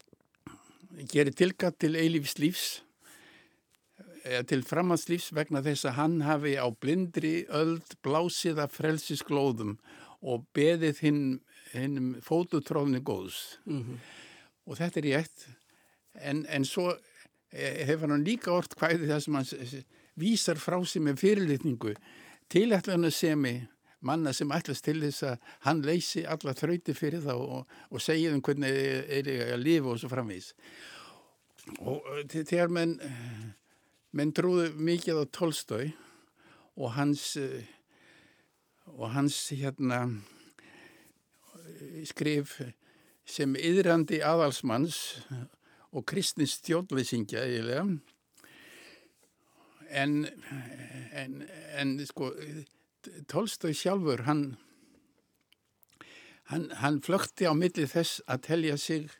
gerir 1.10 1.36
tilgatt 1.36 1.78
til 1.80 1.94
eilífs 1.96 2.38
lífs 2.42 2.68
til 4.48 4.64
framhanslífs 4.66 5.30
vegna 5.36 5.62
þess 5.64 5.88
að 5.88 5.96
hann 5.96 6.16
hafi 6.26 6.56
á 6.60 6.66
blindri 6.70 7.46
öld 7.48 7.96
blásið 8.04 8.60
af 8.64 8.74
frelsisglóðum 8.76 9.78
og 10.20 10.44
beðið 10.56 11.00
hinn, 11.04 11.22
hinn 11.72 12.16
fótutróðni 12.24 13.00
góðs. 13.00 13.58
Mm 13.64 13.82
-hmm. 13.82 13.98
Og 14.66 14.76
þetta 14.76 15.00
er 15.00 15.04
rétt, 15.04 15.46
en, 16.14 16.46
en 16.48 16.64
svo 16.64 16.92
e, 17.52 17.84
hefur 17.84 18.10
hann 18.10 18.24
líka 18.24 18.52
orð 18.52 18.76
hvaðið 18.76 19.08
það 19.08 19.20
sem 19.20 19.34
hann 19.34 19.84
vísar 20.14 20.58
frá 20.58 20.84
sig 20.84 21.02
með 21.02 21.16
fyrirlitningu 21.16 21.94
til 22.48 22.72
ætlaðan 22.72 23.10
sem 23.10 23.46
manna 24.00 24.32
sem 24.32 24.52
ætlast 24.52 24.84
til 24.84 25.00
þess 25.00 25.22
að 25.22 25.36
hann 25.66 25.82
leysi 25.82 26.24
alla 26.24 26.54
þrauti 26.56 26.94
fyrir 26.94 27.20
það 27.20 27.36
og, 27.36 27.66
og 27.90 28.00
segja 28.00 28.32
um 28.34 28.42
hvernig 28.42 28.70
er, 28.70 29.28
er 29.28 29.54
að 29.54 29.64
lifa 29.64 29.92
og 29.92 30.00
svo 30.00 30.08
framvís. 30.08 30.54
Og 31.80 32.02
þegar 32.30 32.72
menn 32.72 32.98
menn 34.16 34.32
trúðu 34.34 34.70
mikið 34.74 35.22
á 35.22 35.24
Tolstói 35.30 35.90
og 36.80 36.94
hans 36.96 37.36
eh, 37.38 37.66
og 38.90 39.12
hans 39.14 39.36
hérna 39.54 40.02
skrif 42.08 42.56
sem 43.28 43.54
yðrandi 43.54 44.18
aðalsmanns 44.26 44.98
og 45.94 46.06
kristnins 46.10 46.56
stjórnleysingja 46.58 47.44
eiginlega. 47.46 47.84
En, 49.90 50.16
en, 51.14 51.36
en 51.78 51.94
sko 52.06 52.32
Tolstói 53.30 53.72
sjálfur 53.74 54.26
hann 54.26 54.44
hann, 56.50 56.70
hann 56.82 57.00
flökti 57.02 57.46
á 57.46 57.54
milli 57.54 57.86
þess 57.90 58.20
að 58.26 58.44
telja 58.48 58.76
sig 58.78 59.10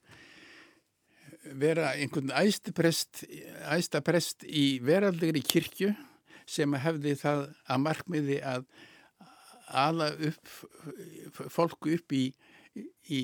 vera 1.45 1.95
einhvern 1.97 2.33
æstaprest 2.37 3.25
æsta 3.73 4.03
í 4.45 4.81
veraldegri 4.85 5.43
kirkju 5.43 5.95
sem 6.51 6.75
hefði 6.75 7.15
það 7.19 7.45
að 7.71 7.83
markmiði 7.85 8.41
að 8.45 8.65
ala 9.71 10.11
upp 10.13 10.51
fólku 11.53 11.95
upp 11.95 12.13
í, 12.13 12.25
í, 13.09 13.23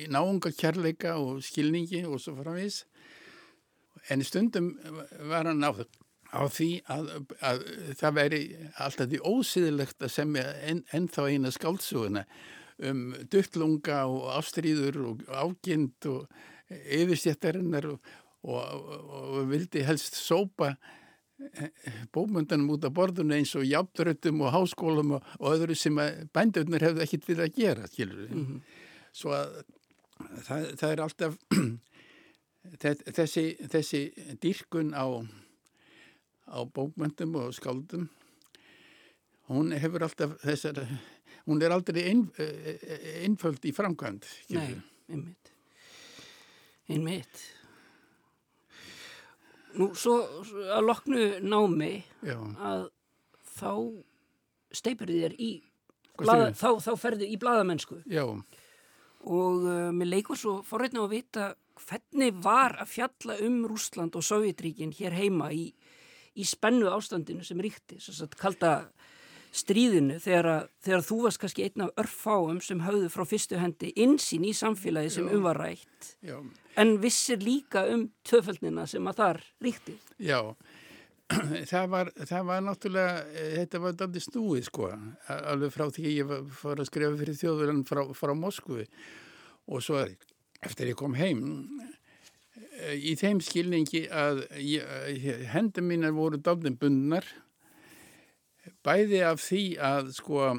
í 0.00 0.08
náunga 0.08 0.52
kærleika 0.56 1.18
og 1.20 1.42
skilningi 1.44 2.04
og 2.08 2.20
svo 2.22 2.36
framvís 2.40 2.82
en 4.08 4.24
stundum 4.24 4.72
var 5.28 5.46
hann 5.48 5.64
á, 5.64 5.72
á 6.32 6.42
því 6.48 6.70
að, 6.90 7.12
að 7.44 7.62
það 8.00 8.18
veri 8.18 8.42
alltaf 8.80 9.10
því 9.12 9.22
ósýðilegt 9.22 10.02
að 10.02 10.14
semja 10.16 10.48
en, 10.64 10.82
ennþá 10.96 11.28
eina 11.30 11.52
skáldsuguna 11.54 12.24
um 12.84 13.04
duttlunga 13.30 14.00
og 14.10 14.32
ástríður 14.34 14.98
og 15.12 15.22
ágind 15.30 16.08
og 16.10 16.26
yfirstjættarinnar 16.98 17.88
og, 17.92 18.12
og, 18.44 18.92
og 19.20 19.48
vildi 19.50 19.84
helst 19.86 20.18
sópa 20.20 20.74
bókmöndanum 22.14 22.70
út 22.76 22.84
af 22.86 22.94
borðinu 22.94 23.34
eins 23.34 23.54
og 23.58 23.66
jafnröttum 23.66 24.42
og 24.46 24.52
háskólum 24.54 25.16
og, 25.16 25.30
og 25.40 25.56
öðru 25.56 25.74
sem 25.76 25.98
bændöfnir 26.34 26.84
hefðu 26.86 27.02
ekkit 27.04 27.28
við 27.28 27.42
að 27.44 27.56
gera, 27.58 27.88
við. 27.96 28.28
Mhm. 28.30 28.60
Svo 29.14 29.34
að 29.34 29.56
það, 30.46 30.68
það 30.80 30.90
er 30.90 31.02
alltaf 31.04 31.38
þessi, 33.18 33.46
þessi 33.72 34.02
dýrkun 34.42 34.94
á, 34.94 35.06
á 36.48 36.58
bókmöndum 36.64 37.36
og 37.42 37.54
skáldum, 37.56 38.08
hún 39.50 39.74
hefur 39.76 40.06
alltaf 40.06 40.38
þessar, 40.44 40.84
hún 41.48 41.62
er 41.62 41.74
aldrei 41.74 42.06
ein, 42.08 42.28
einföld 43.24 43.66
í 43.66 43.74
framkvæmd. 43.74 44.30
Nei, 44.56 44.70
einmitt. 45.10 45.53
Einmitt. 46.88 47.44
Nú, 49.74 49.88
svo 49.98 50.20
að 50.70 50.84
loknu 50.86 51.22
námi 51.42 51.94
Já, 52.22 52.36
að 52.62 52.84
þá 53.56 53.70
steipur 54.74 55.10
þér 55.10 55.34
í, 55.34 55.50
segirðu? 56.20 56.52
þá, 56.60 56.68
þá 56.84 56.92
ferðu 57.00 57.26
í 57.26 57.38
bladamennsku 57.42 57.98
já, 58.10 58.22
og 58.22 59.66
uh, 59.66 59.88
mér 59.96 60.12
leikur 60.12 60.38
svo 60.38 60.60
forreitna 60.66 61.02
að 61.02 61.16
vita 61.16 61.48
hvernig 61.88 62.38
var 62.44 62.76
að 62.84 62.92
fjalla 62.92 63.38
um 63.42 63.64
Rúsland 63.66 64.14
og 64.14 64.22
Sovjetríkin 64.26 64.94
hér 64.94 65.16
heima 65.18 65.50
í, 65.50 65.66
í 66.38 66.46
spennu 66.46 66.92
ástandinu 66.94 67.42
sem 67.46 67.58
ríkti, 67.58 67.98
kalda 68.38 68.76
stríðinu 69.54 70.18
þegar, 70.22 70.68
þegar 70.82 71.04
þú 71.06 71.18
varst 71.26 71.40
kannski 71.42 71.66
einn 71.66 71.86
af 71.86 71.94
örfáum 72.02 72.60
sem 72.62 72.82
höfðu 72.82 73.10
frá 73.12 73.26
fyrstu 73.26 73.58
hendi 73.58 73.92
insýn 74.02 74.46
í 74.46 74.54
samfélagi 74.54 75.12
sem 75.14 75.28
um 75.30 75.44
var 75.46 75.60
rætt. 75.62 76.14
Já, 76.22 76.38
en 76.80 76.96
vissir 77.02 77.42
líka 77.42 77.84
um 77.92 78.08
tvöföldnina 78.26 78.86
sem 78.90 79.06
að 79.10 79.20
þar 79.20 79.44
ríkti. 79.64 79.98
já. 80.18 80.40
Það 81.70 81.86
var, 81.88 82.08
það 82.28 82.42
var 82.46 82.58
náttúrulega, 82.60 83.12
eh, 83.32 83.54
þetta 83.56 83.78
var 83.80 83.94
daldi 83.96 84.20
snúið 84.20 84.66
sko, 84.66 84.90
alveg 85.32 85.72
frá 85.72 85.86
því 85.88 86.10
ég 86.18 86.32
fór 86.52 86.82
að 86.82 86.88
skrifa 86.90 87.16
fyrir 87.16 87.38
þjóðverðan 87.40 87.80
frá, 87.88 88.02
frá 88.12 88.32
Moskvu 88.36 88.84
og 88.84 89.80
svo 89.82 90.02
eftir 90.04 90.90
ég 90.90 90.98
kom 91.00 91.16
heim 91.16 91.40
eh, 92.76 92.92
í 92.92 93.14
þeim 93.16 93.40
skilningi 93.40 94.04
að 94.12 94.44
ég, 94.60 95.48
hendur 95.54 95.88
mínar 95.88 96.12
voru 96.12 96.36
daldin 96.36 96.76
bundnar 96.76 97.24
bæði 98.84 99.24
af 99.24 99.40
því 99.40 99.64
að 99.80 100.12
sko 100.18 100.52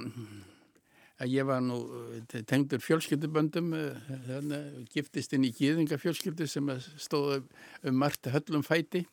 að 1.22 1.31
ég 1.31 1.48
var 1.48 1.62
nú 1.63 1.79
eh, 2.17 2.41
tengdur 2.48 2.84
fjölskylduböndum 2.84 3.74
eh, 3.77 4.15
þarna, 4.27 4.62
giftist 4.91 5.36
inn 5.36 5.48
í 5.48 5.53
gýðingafjölskyldu 5.55 6.48
sem 6.50 6.72
stóð 7.00 7.45
um 7.86 8.01
margt 8.01 8.27
höllum 8.31 8.65
fæti 8.65 9.05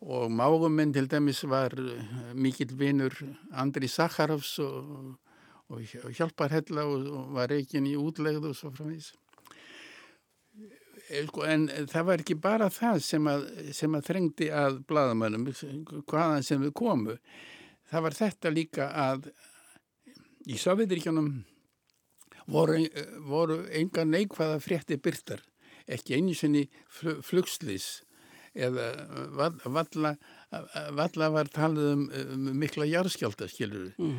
og 0.00 0.30
mágum 0.30 0.76
minn 0.78 0.92
til 0.92 1.08
dæmis 1.10 1.42
var 1.48 1.74
eh, 1.74 2.34
mikill 2.34 2.74
vinur 2.78 3.14
Andri 3.52 3.88
Sakharovs 3.88 4.58
og, 4.58 5.16
og, 5.68 5.80
hjálparhella 6.14 6.84
og, 6.84 7.06
og 7.06 7.32
var 7.34 7.50
reikin 7.50 7.86
í 7.86 7.96
útlegð 7.98 8.50
og 8.50 8.56
svo 8.56 8.70
framvís. 8.70 9.12
Eh, 11.08 11.26
Sko, 11.26 11.42
en 11.48 11.66
það 11.90 12.06
var 12.06 12.22
ekki 12.22 12.38
bara 12.38 12.70
það 12.70 13.02
sem 13.02 13.26
að, 13.26 13.46
sem 13.74 13.94
að 13.94 14.10
þrengdi 14.10 14.50
að 14.54 14.82
bladamönnum, 14.88 15.48
hvaðan 16.06 16.46
sem 16.46 16.62
við 16.62 16.74
komu. 16.78 17.18
Það 17.88 18.04
var 18.04 18.18
þetta 18.22 18.52
líka 18.52 18.90
að 18.92 19.30
í 20.48 20.56
Sovjetiríkjunum 20.60 21.30
voru, 22.48 22.80
voru 23.28 23.58
enga 23.76 24.04
neikvæða 24.08 24.58
frétti 24.64 24.96
byrtar, 25.04 25.42
ekki 25.88 26.16
einu 26.18 26.34
sinni 26.36 26.66
fl- 26.88 27.18
flugslis 27.24 27.88
eða 28.58 28.86
val- 29.38 29.60
valla, 29.70 30.14
valla 30.96 31.28
var 31.34 31.50
talið 31.52 31.90
um, 31.92 32.04
um 32.34 32.46
mikla 32.58 32.88
jarðskjálta, 32.88 33.48
skilur 33.52 33.90
við. 33.90 34.14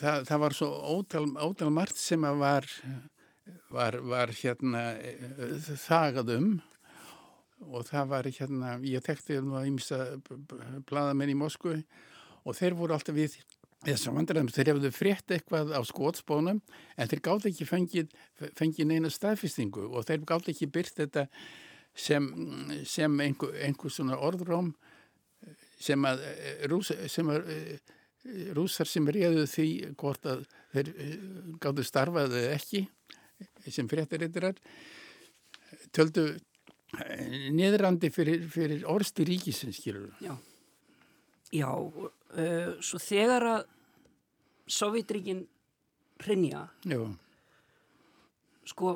Það, 0.00 0.24
það 0.30 0.40
var 0.42 0.54
svo 0.56 0.68
ótal, 0.96 1.26
ótal 1.46 1.70
margt 1.74 1.98
sem 2.00 2.24
að 2.26 2.38
var, 2.40 2.66
var, 3.70 3.98
var 4.02 4.32
hérna 4.40 4.80
eh, 4.98 5.68
þagað 5.84 6.32
um 6.38 6.48
og 7.70 7.84
það 7.90 8.08
var 8.14 8.26
hérna, 8.32 8.72
ég 8.88 9.04
tekti 9.04 9.36
nú 9.44 9.58
að 9.60 9.68
ýmsa 9.68 9.98
bladamenn 10.88 11.30
í 11.34 11.36
Moskvu 11.38 11.76
og 12.48 12.56
þeir 12.56 12.74
voru 12.78 12.96
alltaf 12.96 13.14
við 13.14 13.36
þessum 13.86 14.18
vandræðum, 14.18 14.50
þeir 14.52 14.72
hefðu 14.74 14.90
frétt 14.92 15.32
eitthvað 15.34 15.72
á 15.72 15.80
skótsbónum 15.88 16.60
en 16.60 17.10
þeir 17.10 17.22
gátt 17.24 17.48
ekki 17.48 17.66
fengið, 17.68 18.14
fengið 18.58 18.90
neina 18.90 19.10
staðfestingu 19.12 19.86
og 19.88 20.04
þeir 20.08 20.26
gátt 20.28 20.50
ekki 20.52 20.68
byrt 20.72 21.00
þetta 21.00 21.26
sem, 21.96 22.26
sem 22.84 23.22
einhver, 23.24 23.54
einhver 23.64 23.92
svona 23.92 24.18
orðróm 24.20 24.74
sem 25.80 26.04
að 26.04 26.22
eh, 26.28 26.68
rús, 26.68 26.92
sem 27.08 27.32
að 27.32 27.50
eh, 27.54 27.96
rúsar 28.56 28.88
sem 28.88 29.08
reyðu 29.08 29.46
því 29.48 29.68
hvort 30.00 30.26
að 30.28 30.44
þeir 30.74 30.90
gáttu 31.62 31.84
starfað 31.88 32.36
eða 32.42 32.56
ekki 32.58 32.84
sem 33.72 33.88
fréttarittirar 33.88 34.58
töldu 35.96 36.26
eh, 36.34 37.50
niðrandi 37.56 38.12
fyrir, 38.12 38.44
fyrir 38.52 38.84
orsti 38.90 39.26
ríkisins 39.28 39.80
skilur 39.80 40.12
Já, 40.20 40.34
Já 41.50 41.70
uh, 41.74 42.10
svo 42.80 42.98
þegar 43.02 43.46
að 43.56 43.62
Sovjetríkin 44.70 45.40
hrinja, 46.22 46.66
sko, 48.70 48.92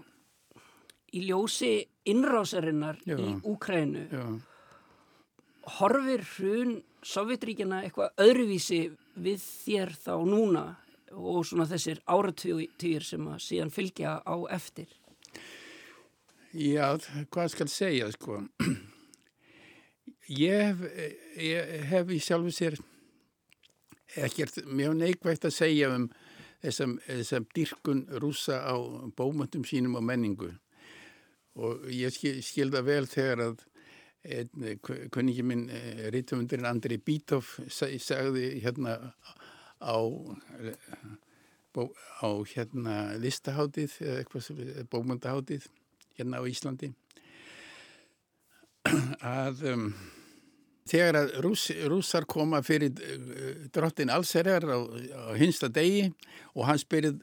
í 1.11 1.25
ljósi 1.27 1.73
innrásarinnar 2.07 3.01
Já. 3.09 3.17
í 3.19 3.33
Úkrænu, 3.43 4.05
já, 4.13 4.25
horfir 5.81 6.23
hrun 6.37 6.77
Sovjetríkina 7.05 7.83
eitthvað 7.83 8.15
öðruvísi 8.23 8.81
við 9.19 9.43
þér 9.43 9.97
þá 10.05 10.15
núna 10.29 10.65
og 11.15 11.43
svona 11.47 11.67
þessir 11.71 12.01
áratugir 12.07 13.05
sem 13.07 13.27
að 13.31 13.43
síðan 13.49 13.75
fylgja 13.75 14.15
á 14.23 14.35
eftir. 14.55 14.89
já, 16.55 16.95
hvað 17.31 17.51
skal 17.51 17.69
segja 17.69 18.11
sko 18.15 18.45
ég 20.29 20.61
hef, 20.61 20.85
ég 21.37 21.87
hef 21.91 22.13
í 22.13 22.21
sjálfu 22.23 22.53
sér 22.55 22.79
ekkert 24.15 24.63
mjög 24.67 24.97
neikvægt 25.01 25.47
að 25.49 25.57
segja 25.57 25.91
um 25.95 26.09
þessam, 26.63 26.99
þessam 27.07 27.47
dyrkun 27.57 28.05
rúsa 28.23 28.61
á 28.65 28.75
bómöndum 29.17 29.65
sínum 29.67 29.99
og 29.99 30.07
menningu. 30.07 30.53
Og 31.55 31.87
ég 31.93 32.15
skil, 32.15 32.41
skilda 32.43 32.83
vel 32.83 33.07
þegar 33.11 33.45
að 33.51 33.65
kunningi 35.13 35.45
minn 35.45 35.67
rítumundurinn 36.15 36.69
Andri 36.69 36.97
Bítov 36.97 37.51
sagði 37.69 38.55
hérna 38.65 38.97
á 39.85 39.99
á 41.75 42.31
hérna 42.55 42.95
listaháttið 43.21 43.99
eða 44.01 44.21
eitthvað 44.23 44.87
bómöndaháttið 44.93 45.67
hérna 46.17 46.41
á 46.41 46.43
Íslandi 46.49 46.95
að 49.25 49.63
um, 49.73 49.85
þegar 50.91 51.21
að 51.23 51.37
rúss, 51.47 51.69
rússar 51.89 52.27
koma 52.29 52.61
fyrir 52.67 52.93
uh, 52.93 53.69
drottin 53.75 54.13
allserjar 54.13 54.67
á, 54.69 54.79
á 54.79 55.33
hinsta 55.39 55.71
degi 55.73 56.11
og 56.55 56.67
hann 56.69 56.81
spyrir 56.83 57.17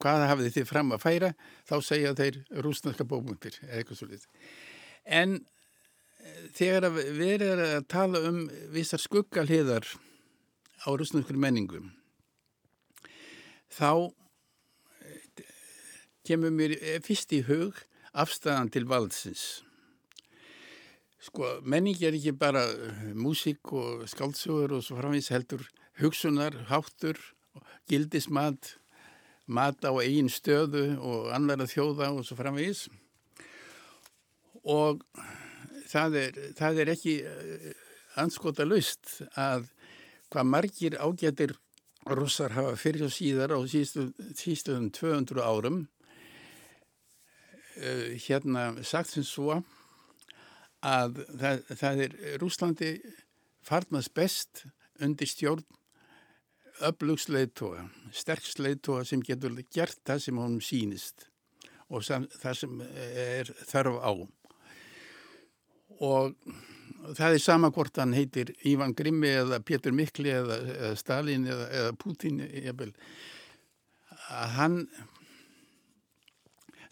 hvað 0.00 0.24
hafið 0.30 0.54
þið 0.56 0.68
fram 0.68 0.94
að 0.94 1.02
færa? 1.04 1.34
Þá 1.68 1.76
segja 1.84 2.16
þeir 2.16 2.40
rúsnarska 2.64 3.06
bókmyndir 3.08 3.58
eða 3.64 3.80
eitthvað 3.80 4.00
svolítið 4.00 4.28
en 5.06 5.36
eh, 5.38 6.46
þegar 6.56 6.88
að 6.88 7.00
við 7.16 7.46
erum 7.46 7.64
að 7.66 7.88
tala 7.92 8.22
um 8.28 8.40
vissar 8.74 9.02
skuggalhiðar 9.02 9.86
á 10.82 10.88
rúsnarskur 10.90 11.38
menningum 11.40 11.92
þá 13.72 14.10
eh, 15.06 15.44
kemur 16.26 16.54
mér 16.54 16.76
eh, 16.80 16.98
fyrst 17.04 17.34
í 17.36 17.44
hug 17.46 17.78
afstæðan 18.16 18.72
til 18.74 18.86
valdsins 18.90 19.46
Sko, 21.26 21.46
menning 21.66 21.98
er 22.06 22.14
ekki 22.14 22.30
bara 22.38 22.60
uh, 22.70 23.06
músík 23.18 23.72
og 23.74 24.04
skáldsögur 24.10 24.76
og 24.76 24.82
svo 24.84 24.98
framvís 25.00 25.30
heldur 25.34 25.64
hugsunar, 25.98 26.54
háttur, 26.68 27.18
gildismat, 27.90 28.76
mat 29.46 29.82
á 29.82 29.90
eigin 30.04 30.30
stöðu 30.30 30.84
og 31.00 31.32
annara 31.34 31.66
þjóða 31.66 32.12
og 32.14 32.22
svo 32.28 32.36
framvís. 32.38 32.84
Og 34.62 35.02
það 35.90 36.18
er, 36.20 36.38
það 36.58 36.82
er 36.84 36.92
ekki 36.94 37.14
uh, 37.26 37.70
anskota 38.22 38.66
laust 38.68 39.18
að 39.34 39.66
hvað 40.30 40.50
margir 40.52 40.98
ágættir 41.00 41.56
russar 42.06 42.54
hafa 42.54 42.76
fyrir 42.78 43.08
og 43.08 43.14
síðar 43.16 43.56
á 43.56 43.58
síðstöðum 43.66 44.92
200 44.94 45.42
árum 45.42 45.82
uh, 47.82 48.14
hérna 48.28 48.76
sagt 48.86 49.10
sem 49.16 49.26
svo 49.26 49.56
að 49.56 49.75
það, 50.86 51.62
það 51.82 52.02
er 52.06 52.16
Rúslandi 52.42 52.92
farnast 53.66 54.14
best 54.14 54.66
undir 55.02 55.28
stjórn 55.28 55.64
öflugsleitóa, 56.86 57.86
sterksleitóa 58.12 59.04
sem 59.08 59.22
getur 59.24 59.54
gert 59.72 59.98
það 60.04 60.22
sem 60.26 60.40
honum 60.40 60.60
sínist 60.60 61.28
og 61.88 62.04
sam, 62.04 62.26
það 62.42 62.58
sem 62.60 62.80
er 62.82 63.50
þarf 63.70 64.00
á. 64.02 64.12
Og, 65.96 66.34
það 67.16 67.36
er 67.36 67.42
sama 67.42 67.70
hvort 67.72 68.00
hann 68.02 68.14
heitir 68.16 68.50
Ívan 68.66 68.94
Grimmi 68.96 69.30
eða 69.30 69.60
Pétur 69.64 69.94
Mikli 69.96 70.32
eða, 70.34 70.58
eða 70.74 70.96
Stalin 70.98 71.46
eða, 71.48 71.68
eða 71.80 71.92
Putin 72.00 72.42
jafnvel, 72.42 72.90
að 74.34 74.56
hann 74.58 74.80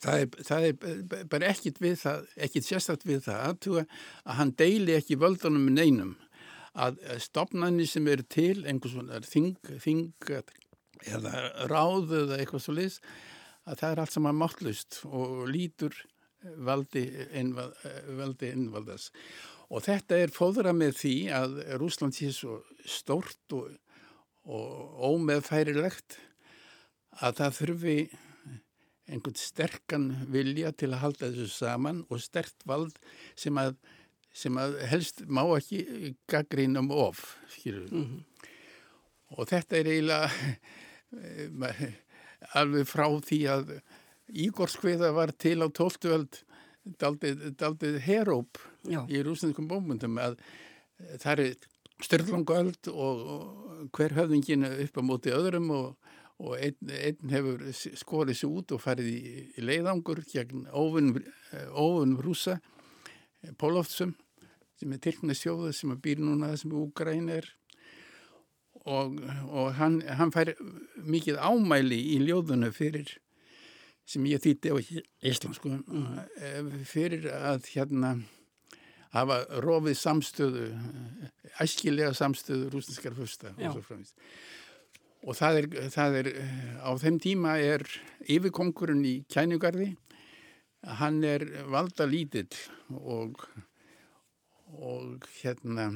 það 0.05 0.21
er, 0.21 0.45
það 0.49 0.67
er 0.69 1.27
bara 1.33 1.51
ekkit 1.53 1.81
það, 2.01 2.29
ekkit 2.47 2.69
sérstakt 2.69 3.07
við 3.09 3.25
það 3.27 3.43
aðtuga 3.49 3.85
að 4.25 4.39
hann 4.41 4.55
deili 4.61 4.99
ekki 4.99 5.21
völdunum 5.21 5.69
með 5.69 5.81
neinum. 5.81 6.15
Að 6.75 6.99
stopnarnir 7.23 7.87
sem 7.87 8.07
eru 8.11 8.27
til 8.27 8.65
einhvers 8.67 8.97
svona 8.97 9.21
þing, 9.27 9.55
þing 9.83 10.33
eða 11.05 11.45
ráð 11.71 12.17
eða 12.25 12.41
eitthvað 12.41 12.65
svo 12.65 12.75
liðs 12.75 12.99
að 13.65 13.79
það 13.81 13.91
er 13.91 14.03
allt 14.03 14.15
saman 14.15 14.41
máttlust 14.41 14.99
og 15.09 15.47
lítur 15.49 15.97
valdi, 16.67 17.07
innval, 17.33 17.71
valdi 18.19 18.51
innvaldas. 18.53 19.09
Og 19.73 19.85
þetta 19.87 20.19
er 20.21 20.35
fóðra 20.35 20.75
með 20.77 20.99
því 21.01 21.15
að 21.33 21.57
Rúsland 21.81 22.17
sé 22.17 22.29
svo 22.35 22.61
stórt 22.85 23.57
og, 23.57 23.71
og 24.45 25.01
ómeðfærilegt 25.15 26.19
að 27.25 27.41
það 27.41 27.59
þurfi 27.61 27.99
einhvern 29.11 29.37
sterkan 29.37 30.07
vilja 30.33 30.73
til 30.73 30.93
að 30.93 31.03
halda 31.03 31.31
þessu 31.33 31.51
saman 31.53 32.05
og 32.09 32.23
stert 32.25 32.65
vald 32.69 32.97
sem 33.37 33.57
að, 33.61 33.75
sem 34.33 34.57
að 34.61 34.79
helst 34.91 35.25
má 35.29 35.43
ekki 35.57 36.15
gaggrín 36.31 36.79
um 36.81 36.91
of 36.91 37.37
mm 37.65 37.89
-hmm. 37.91 38.25
og 39.37 39.49
þetta 39.49 39.77
er 39.77 39.87
eiginlega 39.87 40.31
eh, 41.69 41.93
alveg 42.55 42.89
frá 42.89 43.07
því 43.21 43.41
að 43.49 43.81
Ígorskviða 44.25 45.13
var 45.13 45.33
til 45.37 45.61
á 45.61 45.69
tóltuöld 45.69 46.45
daldið, 47.01 47.57
daldið 47.61 47.99
heróp 48.01 48.59
í 48.89 49.23
rúsneskum 49.23 49.69
bómundum 49.69 50.19
að 50.19 50.39
það 51.21 51.39
er 51.39 51.55
styrlangöld 52.05 52.89
og, 52.89 53.21
og 53.35 53.89
hver 53.93 54.17
höfðingin 54.17 54.67
upp 54.69 54.99
á 54.99 55.03
móti 55.05 55.33
öðrum 55.35 55.71
og 55.71 56.14
og 56.43 56.57
einn, 56.59 56.91
einn 56.91 57.31
hefur 57.31 57.63
skorið 57.75 58.39
sér 58.41 58.55
út 58.59 58.75
og 58.75 58.83
farið 58.83 59.11
í, 59.11 59.35
í 59.55 59.65
leiðangur 59.65 60.25
gegn 60.31 60.67
óvun 60.75 62.17
rúsa 62.23 62.59
Póloftsum 63.61 64.15
sem 64.81 64.95
er 64.95 65.03
tilknæð 65.05 65.39
sjóðu 65.39 65.75
sem 65.77 65.93
er 65.95 66.01
býr 66.03 66.23
núna 66.25 66.55
sem 66.59 66.73
Úgræn 66.75 67.29
er 67.33 67.47
og, 68.85 69.21
og 69.49 69.75
hann, 69.79 70.01
hann 70.03 70.33
fær 70.35 70.53
mikið 71.05 71.39
ámæli 71.39 72.01
í 72.17 72.19
ljóðunu 72.25 72.73
fyrir 72.75 73.15
sem 74.05 74.25
ég 74.29 74.43
þýtti 74.45 74.73
á 74.73 74.77
íslensku 75.31 75.71
mm. 75.79 76.83
fyrir 76.89 77.31
að 77.33 77.71
hérna 77.73 78.17
hafa 79.15 79.45
rofið 79.63 79.97
samstöðu 80.01 80.67
æskilega 81.63 82.13
samstöðu 82.19 82.73
rústinskar 82.75 83.17
fyrsta 83.17 83.55
og 83.55 83.79
svo 83.79 83.85
framvist 83.87 84.19
og 85.25 85.37
það 85.39 85.59
er, 85.59 85.69
það 85.93 86.17
er, 86.21 86.31
á 86.85 86.91
þeim 87.01 87.21
tíma 87.23 87.55
er 87.63 87.85
yfirkongurinn 88.31 89.05
í 89.09 89.15
kænugarði, 89.33 89.95
hann 91.01 91.23
er 91.25 91.47
valda 91.73 92.07
lítill 92.09 92.53
og, 92.93 93.41
og 94.77 95.25
hérna, 95.41 95.89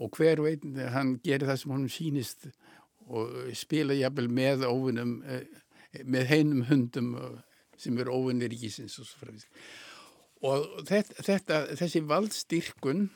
og 0.00 0.16
hver 0.16 0.40
veit, 0.44 0.64
hann 0.94 1.18
gerir 1.24 1.48
það 1.50 1.60
sem 1.62 1.74
hann 1.76 1.90
sínist 1.92 2.48
og 3.06 3.52
spila 3.56 3.96
jafnvel 3.96 4.30
með 4.32 4.64
óvinnum, 4.66 5.18
með 6.04 6.32
heinum 6.32 6.64
hundum 6.70 7.12
sem 7.76 7.98
eru 8.00 8.16
óvinnir 8.16 8.52
í 8.52 8.60
gísins 8.60 8.96
og. 9.00 9.44
Og 10.46 10.64
þetta, 10.88 11.22
þetta, 11.24 11.60
þessi 11.78 12.02
valdstyrkun 12.08 13.06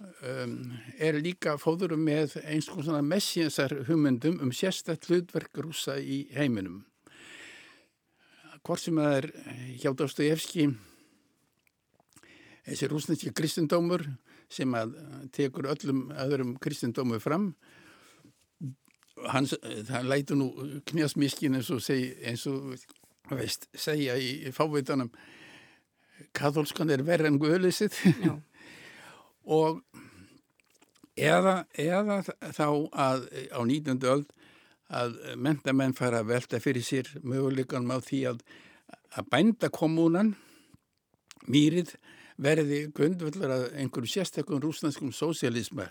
um, 0.00 0.56
er 0.98 1.20
líka 1.20 1.56
fóðurum 1.60 2.02
með 2.06 2.38
eins 2.44 2.68
og 2.72 2.82
svona 2.82 3.02
messiansar 3.04 3.74
hugmyndum 3.88 4.40
um 4.44 4.52
sérstætt 4.54 5.08
hlutverk 5.08 5.62
rúsa 5.62 5.98
í 6.00 6.24
heiminum. 6.34 6.82
Hvort 8.64 8.80
sem 8.80 8.96
það 8.96 9.16
er 9.18 9.30
hjá 9.82 9.90
Dostojevski 9.92 10.68
þessi 12.64 12.88
rúsneski 12.88 13.32
kristendómur 13.36 14.06
sem 14.52 14.72
að 14.76 14.94
tekur 15.34 15.68
öllum 15.72 16.06
öðrum 16.24 16.54
kristendómu 16.62 17.20
fram 17.20 17.52
hans, 19.30 19.54
það 19.88 20.08
lætu 20.10 20.38
nú 20.38 20.50
knjásmiskin 20.88 21.58
eins 21.58 21.70
og, 21.72 21.82
seg, 21.84 22.16
eins 22.26 22.44
og 22.50 22.74
veist, 23.30 23.68
segja 23.76 24.16
í 24.20 24.52
fávitanum 24.54 25.12
katholskan 26.36 26.92
er 26.92 27.04
verð 27.06 27.30
en 27.30 27.40
guðlisitt 27.42 27.96
og 29.44 29.82
eða, 31.16 31.64
eða 31.78 32.22
þá 32.24 32.68
að 32.90 33.28
á 33.52 33.60
19. 33.60 34.00
öld 34.10 34.32
að 34.94 35.16
mentamenn 35.40 35.96
fara 35.96 36.20
að 36.20 36.30
velta 36.34 36.60
fyrir 36.60 36.84
sér 36.84 37.08
möguleikanum 37.22 37.94
á 37.94 37.98
því 38.04 38.20
að 38.32 38.44
að 39.14 39.28
bændakommunan 39.30 40.34
mýrið 41.50 41.94
verði 42.42 42.80
grundvöldur 42.94 43.52
að 43.54 43.66
einhverjum 43.78 44.10
sérstakun 44.10 44.62
rúsnarskum 44.62 45.12
sósialisma 45.14 45.86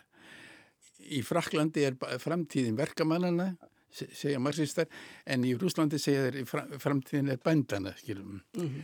í 1.03 1.21
Fraklandi 1.25 1.85
er 1.87 1.95
framtíðin 2.19 2.77
verkamannana 2.79 3.53
segja 3.93 4.41
marxistar 4.41 4.89
en 5.29 5.45
í 5.45 5.53
Rúslandi 5.59 5.99
segja 6.01 6.31
þeir 6.31 6.79
framtíðin 6.81 7.33
er 7.35 7.41
bændana 7.43 7.93
mm 7.93 8.41
-hmm. 8.55 8.81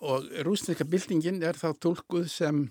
og 0.00 0.28
rúsneska 0.46 0.84
byltingin 0.84 1.42
er 1.42 1.58
þá 1.58 1.74
tólkuð 1.78 2.28
sem 2.28 2.70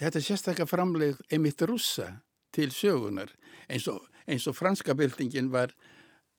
þetta 0.00 0.22
sérstaklega 0.24 0.68
framleið 0.70 1.20
emitt 1.36 1.62
rúsa 1.68 2.08
til 2.54 2.70
sögunar 2.74 3.30
eins 3.70 3.86
og, 3.90 4.02
eins 4.26 4.46
og 4.50 4.56
franska 4.58 4.96
byltingin 4.98 5.50
var, 5.52 5.74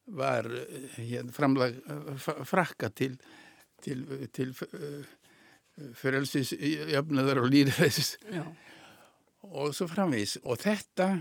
var 0.06 0.50
hér, 0.98 1.30
framleg 1.34 1.78
frakka 2.48 2.90
til, 2.90 3.18
til, 3.84 4.04
til 4.34 4.54
frelsisjöfnöðar 6.02 7.42
og 7.42 7.50
líðræðis 7.54 8.16
og 9.48 9.74
svo 9.76 9.88
framvís 9.90 10.38
og 10.44 10.60
þetta 10.62 11.14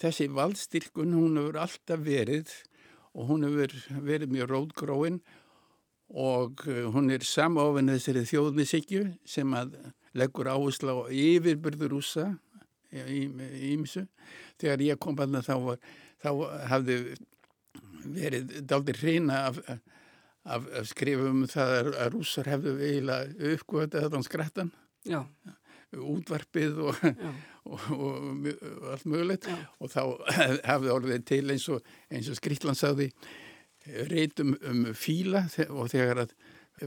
þessi 0.00 0.30
valdstyrkun 0.32 1.16
hún 1.16 1.38
hefur 1.40 1.60
alltaf 1.64 2.02
verið 2.04 2.52
og 3.12 3.30
hún 3.32 3.46
hefur 3.48 3.74
verið 4.06 4.32
mjög 4.32 4.52
rótgróin 4.54 5.20
og 6.10 6.64
hún 6.66 7.10
er 7.14 7.26
samofinn 7.26 7.92
þessari 7.92 8.24
þjóðnisikju 8.26 9.02
sem 9.28 9.52
að 9.54 9.76
leggur 10.18 10.50
áherslu 10.50 10.96
á 10.96 11.12
yfirbyrður 11.14 11.94
rúsa 11.94 12.26
ímsu. 12.90 14.06
Þegar 14.58 14.82
ég 14.88 15.00
kom 15.02 15.18
að 15.20 15.36
það 15.38 15.46
þá, 15.46 15.54
var, 15.66 15.78
þá 16.24 16.30
hafði 16.72 16.98
verið 18.10 18.58
daldir 18.66 18.98
hreina 18.98 19.44
af, 19.50 19.60
af, 20.44 20.66
af 20.80 20.90
skrifum 20.90 21.44
um 21.44 21.48
það 21.50 21.92
að 21.92 22.12
rúsar 22.16 22.50
hefðu 22.50 22.76
eiginlega 22.80 23.54
uppgöðað 23.54 24.12
þann 24.16 24.28
skrættan. 24.28 24.74
Já 25.06 25.22
útvarpið 25.98 26.80
og, 26.86 26.98
og, 27.70 27.86
og, 27.90 28.48
og 28.48 28.90
allt 28.94 29.06
mögulegt 29.10 29.48
Já. 29.50 29.56
og 29.80 29.92
þá 29.92 30.02
hafði 30.70 30.92
orðið 30.94 31.24
til 31.28 31.44
eins 31.50 31.68
og, 31.72 31.86
og 32.10 32.38
Skrítland 32.38 32.78
sagði 32.78 33.10
reytum 34.10 34.54
um 34.68 34.84
fíla 34.94 35.46
og 35.68 35.90
þegar 35.90 36.26
að 36.26 36.34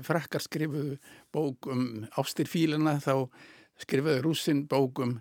frakkar 0.01 0.41
skrifuðu 0.41 0.97
bók 1.33 1.67
um 1.71 2.07
ástirfílana 2.17 2.97
þá 3.03 3.29
skrifuðu 3.83 4.23
rúsin 4.25 4.65
bók 4.69 5.03
um 5.03 5.19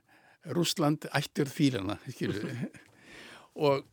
Rúsland 0.57 1.07
ættur 1.15 1.47
fílana 1.47 1.99
og, 3.67 3.85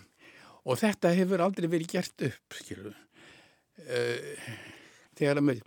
og 0.68 0.78
þetta 0.80 1.12
hefur 1.16 1.44
aldrei 1.44 1.68
verið 1.68 1.96
gert 1.96 2.24
upp 2.30 2.56
skilur. 2.56 2.94
Eh, 3.84 4.54
þegar 5.18 5.42
að 5.42 5.60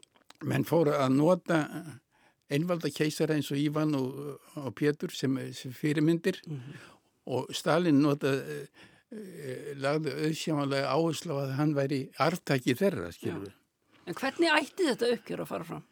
menn 0.43 0.65
fóru 0.67 0.95
að 0.97 1.13
nota 1.15 1.60
einvalda 2.54 2.91
keisara 2.93 3.38
eins 3.38 3.52
og 3.54 3.62
Ívan 3.62 3.93
og, 3.97 4.39
og 4.60 4.73
Pétur 4.78 5.13
sem, 5.15 5.38
sem 5.54 5.73
fyrirmyndir 5.73 6.41
mm 6.45 6.58
-hmm. 6.58 6.82
og 7.26 7.54
Stalin 7.56 8.02
nota 8.02 8.34
eh, 8.34 9.73
lagði 9.78 10.13
auðsjámanlega 10.28 10.89
áherslu 10.89 11.38
að 11.38 11.56
hann 11.60 11.76
væri 11.76 12.10
arftæki 12.17 12.76
þeirra 12.76 13.12
við 13.12 13.54
En 14.08 14.18
hvernig 14.20 14.52
ætti 14.52 14.88
þetta 14.89 15.12
uppgjör 15.16 15.44
að 15.44 15.52
fara 15.52 15.68
fram? 15.68 15.84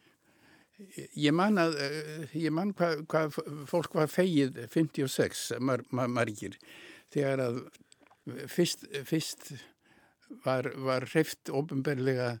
Ég 1.14 1.32
man 1.36 1.60
að, 1.60 1.76
eh, 1.80 2.32
ég 2.34 2.52
man 2.52 2.72
hvað 2.74 3.04
hva 3.06 3.22
fólk 3.68 3.94
var 3.94 4.10
feið 4.10 4.64
56 4.72 5.52
mar, 5.60 5.84
mar, 5.90 6.08
margir 6.08 6.56
þegar 7.12 7.44
að 7.44 7.60
fyrst, 8.50 8.86
fyrst 9.06 9.52
var, 10.44 10.68
var 10.76 11.06
hreift 11.12 11.52
ofinberlega 11.52 12.34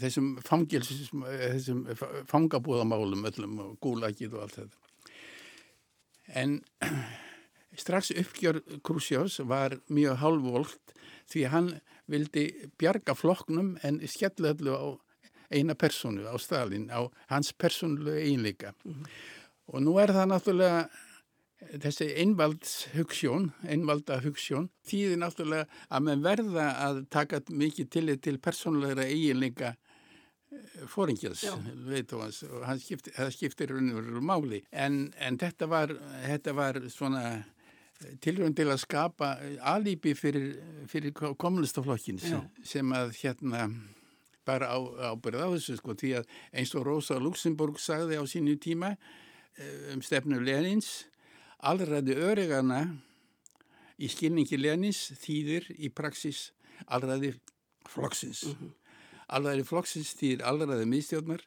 þessum 0.00 0.34
þessum 0.44 1.84
fangabúðamálum 2.28 3.24
öllum 3.30 3.58
og 3.64 3.76
gúlagið 3.80 4.36
og 4.36 4.44
allt 4.44 4.58
þetta. 4.60 4.76
En 6.40 6.58
strax 7.82 8.12
uppgjör 8.12 8.60
Krusjós 8.84 9.40
var 9.48 9.78
mjög 9.88 10.20
halvvolt 10.20 10.94
því 11.30 11.46
hann 11.54 11.70
vildi 12.10 12.46
bjarga 12.80 13.14
flokknum 13.14 13.76
en 13.86 14.00
skellöldu 14.06 14.74
á 14.74 14.86
eina 15.50 15.74
personu 15.74 16.26
á 16.30 16.34
Stalin, 16.38 16.90
á 16.90 17.10
hans 17.30 17.52
persónulegu 17.52 18.18
einleika. 18.22 18.74
Og 19.70 19.82
nú 19.82 19.96
er 20.02 20.12
það 20.14 20.30
náttúrulega 20.30 20.82
þessi 21.82 22.08
einvaldshugssjón, 22.22 23.50
einvalda 23.68 24.20
hugssjón, 24.24 24.70
þýðir 24.88 25.20
náttúrulega 25.20 25.66
að 25.90 26.04
mann 26.06 26.24
verða 26.24 26.66
að 26.86 27.04
taka 27.12 27.42
mikið 27.50 27.90
tillit 27.92 28.22
til 28.24 28.38
persónulegra 28.42 29.06
eiginleika 29.10 29.74
fóringjans, 30.90 31.44
veit 31.86 32.10
þú 32.10 32.22
hans, 32.24 32.40
og 32.48 32.64
skipti, 32.82 33.12
það 33.14 33.32
skiptir 33.36 33.74
raunverulega 33.74 34.24
máli. 34.24 34.62
En, 34.72 35.02
en 35.18 35.38
þetta, 35.38 35.68
var, 35.70 35.94
þetta 36.24 36.54
var 36.56 36.80
svona 36.90 37.24
tilrönd 38.24 38.56
til 38.56 38.68
að 38.72 38.80
skapa 38.82 39.34
alíbi 39.72 40.14
fyrir, 40.16 40.54
fyrir 40.88 41.12
kommunistaflokkins 41.14 42.30
sem 42.64 42.92
að 42.96 43.12
hérna 43.20 43.66
bara 44.48 44.72
á, 44.72 44.78
ábyrða 45.12 45.46
á 45.46 45.54
þessu 45.54 45.76
sko 45.78 45.94
því 45.98 46.14
að 46.20 46.30
eins 46.56 46.72
og 46.78 46.86
Rosa 46.88 47.18
Luxemburg 47.20 47.80
sagði 47.80 48.18
á 48.18 48.24
sínu 48.24 48.56
tíma 48.62 48.94
um 49.92 50.02
stefnu 50.04 50.40
Lenins 50.40 51.04
allræði 51.60 52.16
örygarna 52.16 52.80
í 54.00 54.08
skilningi 54.08 54.56
Lenins 54.56 55.10
þýðir 55.20 55.68
í 55.76 55.90
praxis 55.92 56.50
allræði 56.88 57.34
flokksins. 57.90 58.46
Mm 58.46 58.56
-hmm. 58.56 58.72
allræði 59.36 59.64
flokksins 59.68 60.14
þýðir 60.16 60.44
allræði 60.48 60.86
miðstjórnar 60.88 61.44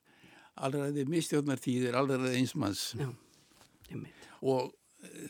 allræði 0.56 1.06
miðstjórnar 1.10 1.58
þýðir 1.58 1.98
allræði 1.98 2.38
einsmanns 2.38 2.94
Já, 3.00 3.10
og 4.42 4.74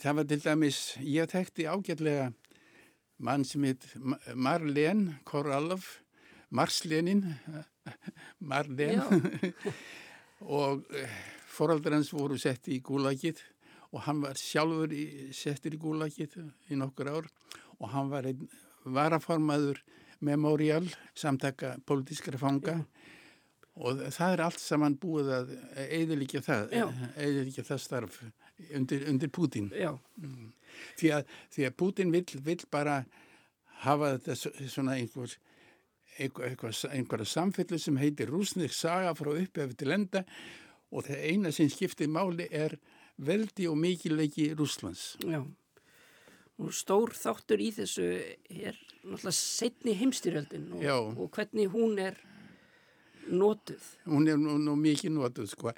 það 0.02 0.18
var 0.20 0.30
til 0.30 0.42
dæmis, 0.44 0.80
ég 1.00 1.30
þekkti 1.32 1.68
ágætlega 1.70 2.32
mann 3.24 3.46
sem 3.48 3.64
heit 3.68 3.86
Marlene 4.36 5.20
Koralov, 5.28 5.86
Marslenin, 6.54 7.24
Marlene 8.52 9.22
og 10.60 10.84
eh, 10.94 11.18
foraldar 11.50 11.98
hans 11.98 12.14
voru 12.14 12.38
sett 12.42 12.70
í 12.72 12.82
gúlagið 12.84 13.42
og 13.94 14.06
hann 14.08 14.22
var 14.24 14.40
sjálfur 14.40 14.94
í, 14.94 15.06
settur 15.36 15.76
í 15.76 15.82
gúlagið 15.82 16.40
í 16.74 16.78
nokkur 16.80 17.12
ár. 17.14 17.28
Og 17.78 17.92
hann 17.94 18.10
var 18.10 18.26
einn 18.26 18.48
varaformaður 18.84 19.84
Memorial, 20.24 20.86
samtaka 21.14 21.76
politískra 21.86 22.40
fanga. 22.40 22.80
Já. 22.80 23.12
og 23.74 24.02
það 24.14 24.34
er 24.34 24.42
allt 24.46 24.62
saman 24.62 24.96
búið 25.02 25.30
að 25.34 25.54
eðilíkja 25.82 26.42
það, 26.46 26.74
eðilíkja 27.18 27.64
það 27.66 27.80
starf 27.82 28.20
undir, 28.76 29.08
undir 29.10 29.32
Putin. 29.34 29.72
Mm. 29.74 30.52
Því, 31.00 31.14
að, 31.18 31.34
því 31.54 31.68
að 31.68 31.78
Putin 31.80 32.14
vill, 32.14 32.28
vill 32.46 32.62
bara 32.72 33.04
hafa 33.84 34.16
þetta 34.18 34.70
svona 34.72 34.98
einhver, 34.98 35.36
einhver, 36.18 36.76
einhverja 36.92 37.30
samfellu 37.30 37.80
sem 37.82 37.98
heitir 38.02 38.32
rúsnik 38.32 38.74
saga 38.76 39.14
frá 39.18 39.34
upphefði 39.36 39.80
til 39.80 39.96
enda 39.96 40.24
og 40.94 41.08
það 41.08 41.26
eina 41.30 41.52
sem 41.54 41.70
skiptir 41.74 42.12
máli 42.12 42.48
er 42.54 42.78
veldi 43.18 43.68
og 43.70 43.78
mikileiki 43.82 44.52
Rúslands. 44.58 45.14
Já. 45.22 45.42
Og 46.62 46.74
stór 46.76 47.16
þáttur 47.18 47.62
í 47.62 47.72
þessu 47.74 48.06
er 48.06 48.78
náttúrulega 49.04 49.34
setni 49.36 49.96
heimstyrjöldin 49.98 50.70
og, 50.78 51.18
og 51.18 51.32
hvernig 51.34 51.72
hún 51.74 51.98
er 52.02 52.20
nótuð. 53.30 53.88
Hún 54.06 54.30
er 54.30 54.38
nú, 54.38 54.60
nú 54.62 54.76
mikið 54.78 55.16
nótuð 55.18 55.50
sko 55.50 55.74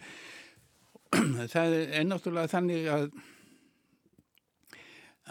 það 1.54 1.76
er 1.80 2.06
náttúrulega 2.08 2.52
þannig 2.52 2.88
að, 2.92 3.06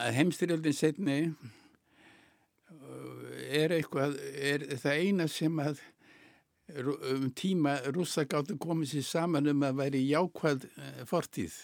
að 0.01 0.17
heimstyrjöldin 0.19 0.77
setni 0.77 1.19
uh, 1.31 3.25
er 3.49 3.75
eitthvað, 3.79 4.17
er 4.35 4.67
það 4.81 5.03
eina 5.03 5.29
sem 5.31 5.61
að 5.63 5.83
um 6.75 7.29
tíma 7.37 7.77
rúsa 7.93 8.25
gáttu 8.25 8.57
komið 8.61 8.95
sér 8.95 9.07
saman 9.11 9.51
um 9.53 9.67
að 9.67 9.83
væri 9.83 10.01
jákvæð 10.09 10.65
uh, 10.71 11.03
fortíð. 11.09 11.59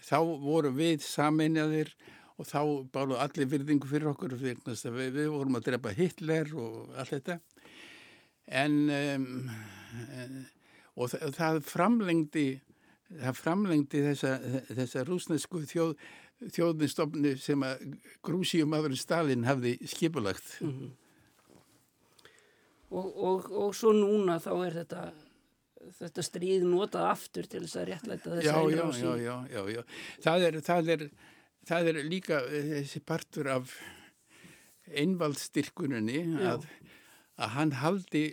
Þá 0.00 0.18
voru 0.40 0.70
við 0.72 1.04
saminjaðir 1.04 1.92
og 2.40 2.48
þá 2.48 2.60
bálu 2.94 3.18
allir 3.20 3.50
virðingu 3.50 3.88
fyrir 3.90 4.08
okkur 4.14 4.32
við, 4.40 4.62
við 5.12 5.26
vorum 5.28 5.58
að 5.58 5.66
drepa 5.68 5.92
Hitler 5.92 6.48
og 6.56 6.94
allt 6.96 7.12
þetta 7.18 7.36
en 8.50 8.76
um, 8.90 9.26
og 10.96 11.12
það, 11.12 11.34
það 11.36 11.60
framlengdi 11.68 12.46
það 13.18 13.38
framlengdi 13.38 14.02
þessa, 14.04 14.34
þessa 14.70 15.04
rúsnesku 15.08 15.62
þjóð, 15.68 15.94
þjóðnistofni 16.54 17.34
sem 17.40 17.64
að 17.66 17.86
grúsíumadurinn 18.26 19.00
Stalin 19.00 19.48
hafði 19.48 19.76
skipulagt. 19.90 20.52
Mm 20.60 20.76
-hmm. 20.76 20.92
og, 22.90 23.08
og, 23.16 23.50
og 23.50 23.74
svo 23.74 23.92
núna 23.96 24.38
þá 24.40 24.52
er 24.66 24.78
þetta, 24.80 25.02
þetta 25.98 26.22
stríð 26.22 26.66
notað 26.68 27.10
aftur 27.10 27.50
til 27.50 27.64
þess 27.66 27.76
að 27.76 27.88
réttlæta 27.90 28.36
þess 28.36 28.52
að 28.52 28.70
einrási. 28.70 29.04
Já, 29.04 29.14
já, 29.16 29.36
já, 29.50 29.62
já. 29.74 29.82
Það 30.22 30.46
er, 30.48 30.60
það 30.60 30.92
er, 30.96 31.08
það 31.66 31.92
er 31.92 32.02
líka 32.04 32.42
þessi 32.48 33.00
partur 33.04 33.48
af 33.48 33.74
einvaldstyrkuninni 34.90 36.22
að, 36.46 36.64
að 37.38 37.52
hann 37.56 37.72
haldi 37.78 38.24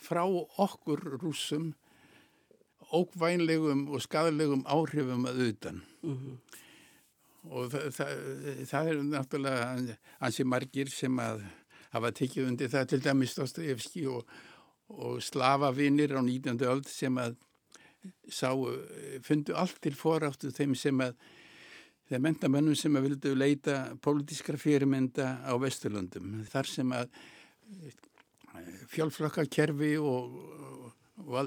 frá 0.00 0.24
okkur 0.24 1.02
rúsum 1.20 1.74
ókvænlegum 2.92 3.88
og 3.90 4.02
skadalegum 4.02 4.64
áhrifum 4.66 5.26
að 5.26 5.40
utan 5.48 5.82
mm 6.02 6.16
-hmm. 6.16 6.36
og 7.50 7.70
það, 7.70 7.90
það, 7.96 8.10
það 8.70 8.88
er 8.88 9.02
náttúrulega 9.02 9.96
hansi 10.20 10.44
margir 10.44 10.90
sem 10.90 11.18
að 11.18 11.42
hafa 11.90 12.10
tekið 12.10 12.48
undir 12.48 12.68
það 12.68 12.86
til 12.86 13.04
dæmis 13.04 13.34
Dostoyevski 13.34 14.06
og, 14.06 14.26
og 14.88 15.22
slavavinir 15.22 16.14
á 16.14 16.20
19. 16.22 16.60
öld 16.60 16.88
sem 16.88 17.18
að 17.18 17.36
sá, 18.30 18.52
fundu 19.22 19.54
allt 19.54 19.80
til 19.82 19.94
foráttu 19.94 20.50
þeim 20.50 20.74
sem 20.74 21.00
að 21.00 21.14
þeir 22.06 22.22
mentamönnum 22.22 22.76
sem 22.78 22.96
að 22.96 23.08
vildu 23.08 23.34
leita 23.34 23.96
pólitískra 24.02 24.58
fyrirmynda 24.60 25.42
á 25.42 25.52
Vesturlandum 25.58 26.44
þar 26.50 26.70
sem 26.70 26.92
að 26.92 27.08
fjálflokkakerfi 28.92 29.96
og 29.98 30.92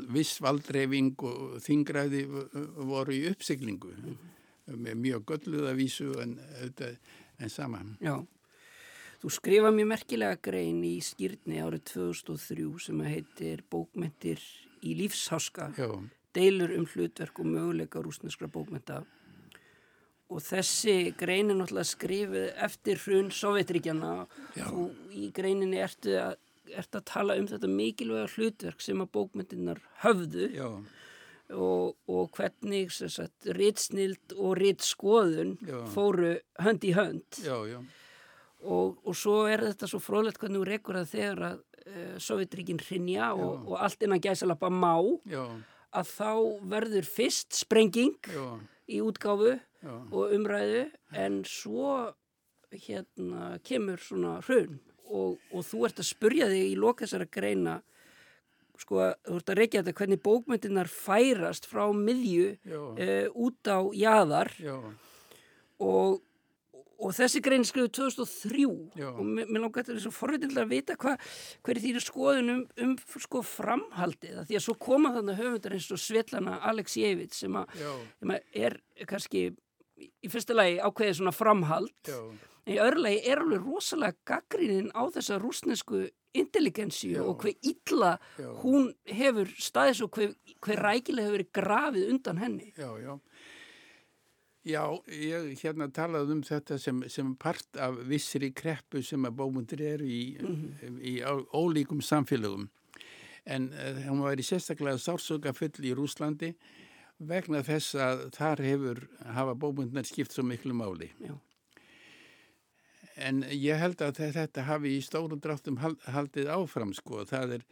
viss 0.10 0.40
valdreyfing 0.42 1.14
og 1.26 1.60
þingræði 1.64 2.24
voru 2.90 3.16
í 3.16 3.28
uppsiglingu 3.30 3.94
með 4.70 4.98
mjög 5.02 5.26
gölluða 5.32 5.74
vísu 5.78 6.12
en, 6.22 6.38
en 7.40 7.50
saman. 7.50 7.96
Já, 8.04 8.18
þú 9.22 9.34
skrifa 9.34 9.72
mjög 9.74 9.92
merkilega 9.94 10.40
grein 10.42 10.82
í 10.86 10.98
skýrni 11.06 11.62
árið 11.64 11.86
2003 11.94 12.68
sem 12.86 13.06
heitir 13.06 13.64
Bókmentir 13.70 14.42
í 14.86 14.96
lífsháska, 15.00 15.72
Já. 15.78 15.90
deilur 16.34 16.76
um 16.78 16.86
hlutverk 16.88 17.40
og 17.42 17.50
möguleika 17.50 18.04
rúsneskra 18.04 18.50
bókmenta 18.52 19.04
og 20.30 20.44
þessi 20.46 21.16
grein 21.18 21.50
er 21.50 21.58
náttúrulega 21.58 21.90
skrifið 21.90 22.46
eftir 22.66 23.02
hrun 23.02 23.32
Sovjetríkjana 23.34 24.12
og 24.70 25.16
í 25.16 25.32
greininni 25.34 25.82
ertu 25.82 26.14
að 26.22 26.38
ert 26.78 26.96
að 26.98 27.06
tala 27.10 27.38
um 27.40 27.48
þetta 27.50 27.70
mikilvæga 27.72 28.32
hlutverk 28.36 28.84
sem 28.84 29.02
að 29.04 29.12
bókmyndinar 29.16 29.82
höfðu 30.04 30.50
og, 31.50 31.96
og 32.10 32.36
hvernig 32.38 32.92
ritsnild 33.58 34.36
og 34.38 34.58
ritsskoðun 34.60 35.56
fóru 35.94 36.36
hönd 36.62 36.86
í 36.86 36.94
hönd. 36.98 37.42
Já, 37.46 37.58
já. 37.70 37.80
Og, 38.60 39.00
og 39.08 39.16
svo 39.16 39.46
er 39.48 39.64
þetta 39.70 39.88
svo 39.88 40.02
frólægt 40.04 40.42
hvernig 40.42 40.60
þú 40.60 40.68
rekur 40.68 41.00
að 41.00 41.12
þegar 41.14 41.44
að 41.48 41.60
uh, 41.62 42.16
Sovjetríkin 42.20 42.82
hrinja 42.84 43.32
og, 43.32 43.70
og 43.70 43.78
allt 43.80 44.04
innan 44.04 44.22
gæsalappa 44.24 44.68
má 44.74 45.00
já. 45.30 45.46
að 45.96 46.12
þá 46.12 46.32
verður 46.76 47.08
fyrst 47.08 47.56
sprenging 47.56 48.18
í 48.90 49.00
útgáfu 49.06 49.56
og 49.88 50.34
umræðu 50.36 50.90
en 51.16 51.40
svo 51.48 52.12
hérna 52.74 53.58
kemur 53.66 54.02
svona 54.04 54.40
hrun 54.44 54.80
og, 55.10 55.38
og 55.52 55.66
þú 55.66 55.86
ert 55.88 56.02
að 56.02 56.10
spurja 56.10 56.50
þig 56.52 56.72
í 56.72 56.80
loka 56.80 57.06
þessara 57.06 57.30
greina 57.34 57.80
sko 58.80 59.02
að 59.04 59.14
þú 59.28 59.36
ert 59.40 59.52
að 59.52 59.60
reykja 59.60 59.84
þetta 59.84 60.00
hvernig 60.00 60.24
bókmyndinar 60.24 60.90
færast 60.92 61.68
frá 61.70 61.84
miðju 61.96 62.56
uh, 62.72 63.28
út 63.36 63.68
á 63.70 63.80
jæðar 63.96 64.52
og, 65.84 66.20
og 67.00 67.16
þessi 67.18 67.42
grein 67.44 67.66
skrifuð 67.68 67.92
2003 67.98 68.68
Já. 69.02 69.10
og 69.12 69.24
mér 69.28 69.60
langar 69.60 69.84
þetta 69.84 70.04
svo 70.06 70.14
forveitinlega 70.16 70.68
að 70.68 70.76
vita 70.76 70.98
hva, 71.00 71.16
hver 71.66 71.76
er 71.76 71.84
þýra 71.86 72.04
skoðun 72.06 72.54
um, 72.56 72.66
um 72.86 72.94
sko 73.26 73.44
framhaldið? 73.46 74.44
Því 74.48 74.60
að 74.60 74.68
svo 74.68 74.78
koma 74.80 75.14
þannig 75.18 75.42
höfundar 75.42 75.76
eins 75.76 75.90
og 75.96 76.04
Svetlana 76.04 76.60
Aleksijevits 76.72 77.44
sem 77.44 77.60
að 77.60 78.38
er 78.56 78.80
kannski 79.10 79.50
í 80.00 80.32
fyrsta 80.32 80.56
lagi 80.56 80.80
ákveðið 80.80 81.20
svona 81.20 81.36
framhald. 81.36 81.92
Já 82.08 82.22
en 82.70 82.78
í 82.78 82.80
örlegi 82.84 83.22
er 83.26 83.42
alveg 83.44 83.66
rosalega 83.66 84.18
gaggrínin 84.30 84.92
á 84.94 85.04
þessa 85.16 85.40
rúsnesku 85.42 86.06
intelligensju 86.38 87.24
og 87.26 87.42
hver 87.42 87.56
illa 87.66 88.18
já. 88.38 88.50
hún 88.62 88.92
hefur 89.10 89.50
staðis 89.58 90.04
og 90.06 90.14
hver, 90.14 90.36
hver 90.62 90.84
rækileg 90.86 91.26
hefur 91.26 91.40
verið 91.40 91.54
grafið 91.58 92.12
undan 92.14 92.44
henni 92.44 92.74
Já, 92.78 92.92
já 93.02 93.18
Já, 94.70 94.84
ég 95.08 95.56
hérna 95.64 95.88
talaði 95.88 96.34
um 96.36 96.42
þetta 96.44 96.76
sem, 96.78 96.98
sem 97.10 97.30
part 97.40 97.78
af 97.80 97.96
vissri 98.06 98.52
kreppu 98.54 99.00
sem 99.02 99.24
að 99.26 99.38
bómundir 99.40 99.82
eru 99.96 100.06
í, 100.06 100.36
mm 100.36 100.50
-hmm. 100.56 101.00
í, 101.00 101.14
í 101.16 101.46
ólíkum 101.56 102.04
samfélagum 102.04 102.68
en 103.46 103.72
uh, 103.74 104.04
hún 104.10 104.22
var 104.22 104.38
í 104.38 104.46
sérstaklega 104.46 105.00
sársöka 105.02 105.54
full 105.56 105.88
í 105.88 105.96
Rúslandi 105.96 106.54
vegna 107.20 107.64
þess 107.64 107.96
að 107.96 108.26
þar 108.36 108.64
hefur 108.64 109.02
hafa 109.36 109.56
bókmyndnar 109.56 110.08
skipt 110.08 110.36
svo 110.36 110.44
miklu 110.44 110.74
máli. 110.74 111.10
Já. 111.20 111.36
En 113.20 113.42
ég 113.52 113.80
held 113.80 114.02
að 114.04 114.22
þetta 114.34 114.66
hafi 114.68 114.96
í 114.98 115.02
stórum 115.04 115.42
dráttum 115.44 115.80
haldið 115.80 116.52
áfram 116.54 116.94
sko. 116.96 117.24
Það 117.30 117.58
er, 117.58 117.66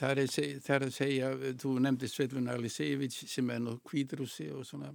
það 0.00 0.22
er, 0.24 0.32
það 0.64 0.74
er 0.76 0.86
að 0.86 0.96
segja, 0.96 1.30
þú 1.62 1.74
nefndi 1.84 2.10
Svetlun 2.10 2.50
Alisevich 2.50 3.20
sem 3.30 3.52
er 3.54 3.62
nú 3.62 3.76
kvítrúsi 3.86 4.48
og 4.54 4.66
svona. 4.68 4.90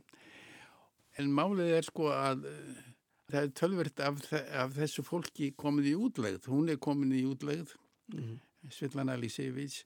En 1.20 1.32
málið 1.32 1.78
er 1.78 1.88
sko 1.88 2.10
að 2.12 2.44
uh, 2.50 2.84
það 3.32 3.42
er 3.42 3.56
tölvert 3.62 4.04
af, 4.04 4.20
af 4.64 4.76
þessu 4.76 5.06
fólki 5.08 5.54
komið 5.56 5.94
í 5.94 5.96
útlegð. 6.08 6.52
Hún 6.52 6.74
er 6.74 6.82
komin 6.82 7.16
í 7.16 7.24
útlegð, 7.30 7.72
mm. 8.14 8.38
Svetlun 8.74 9.14
Alisevich 9.14 9.84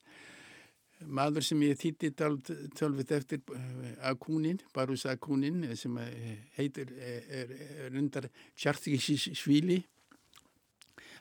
maður 1.08 1.46
sem 1.46 1.62
ég 1.64 1.78
þýtti 1.80 2.10
tölvit 2.76 3.12
eftir 3.16 3.42
eh, 3.56 3.94
Akunin, 4.10 4.60
Barus 4.76 5.06
Akunin 5.08 5.64
sem 5.80 5.96
heitir 6.58 6.92
er, 7.00 7.54
er 7.86 7.96
undar 7.96 8.28
Tjartísvíli 8.60 9.80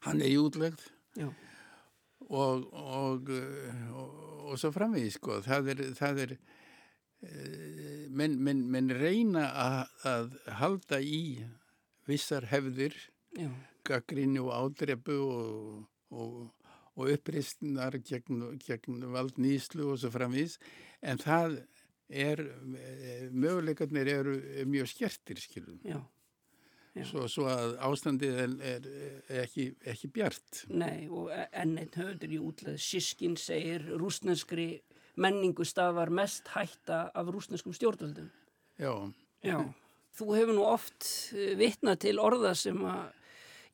hann 0.06 0.22
er 0.22 0.32
í 0.32 0.38
útlegð 0.40 0.84
og, 2.28 2.66
og, 2.72 3.30
og, 3.32 4.18
og 4.48 4.58
svo 4.60 4.72
framvegið 4.74 5.14
sko 5.16 5.40
það 5.46 5.72
er, 5.74 5.84
það 5.98 6.22
er 6.26 6.34
eh, 6.34 8.04
menn 8.08 8.36
men, 8.42 8.66
men 8.70 8.92
reyna 8.94 9.48
að, 9.52 9.78
að 10.12 10.36
halda 10.60 11.00
í 11.00 11.22
vissar 12.08 12.48
hefðir 12.50 12.96
gaggrinni 13.88 14.40
og 14.42 14.52
ádrepu 14.56 15.18
og 15.18 16.46
og 16.98 17.12
uppristnar 17.14 17.94
gegn, 18.02 18.42
gegn 18.64 19.04
valdnýslu 19.14 19.92
og 19.92 20.00
svo 20.02 20.10
framvís 20.10 20.56
en 21.06 21.20
það 21.22 21.60
er, 22.08 22.42
möguleikarnir 23.30 24.10
eru 24.10 24.36
mjög 24.66 24.90
skertir 24.94 25.40
skilum. 25.42 25.78
Já. 25.84 26.00
Já. 26.98 27.06
Svo, 27.10 27.24
svo 27.30 27.46
að 27.50 27.76
ástandið 27.88 28.40
er, 28.44 28.54
er 28.72 29.42
ekki, 29.44 29.68
ekki 29.88 30.10
bjart. 30.14 30.62
Nei 30.70 31.08
og 31.08 31.30
enn 31.32 31.76
einn 31.80 31.94
höfður 31.94 32.34
í 32.34 32.40
útlæð 32.42 32.78
Sískin 32.82 33.36
segir 33.40 33.86
rúsneskri 34.00 34.70
menningu 35.18 35.66
stafar 35.66 36.12
mest 36.14 36.50
hætta 36.54 37.08
af 37.14 37.30
rúsneskum 37.32 37.74
stjórnvöldum. 37.76 38.30
Já. 38.78 38.92
Já. 39.46 39.58
Þú 40.18 40.28
hefur 40.34 40.56
nú 40.56 40.66
oft 40.66 41.06
eh, 41.34 41.54
vitnað 41.58 42.04
til 42.08 42.18
orða 42.22 42.54
sem 42.58 42.78
að 42.86 43.10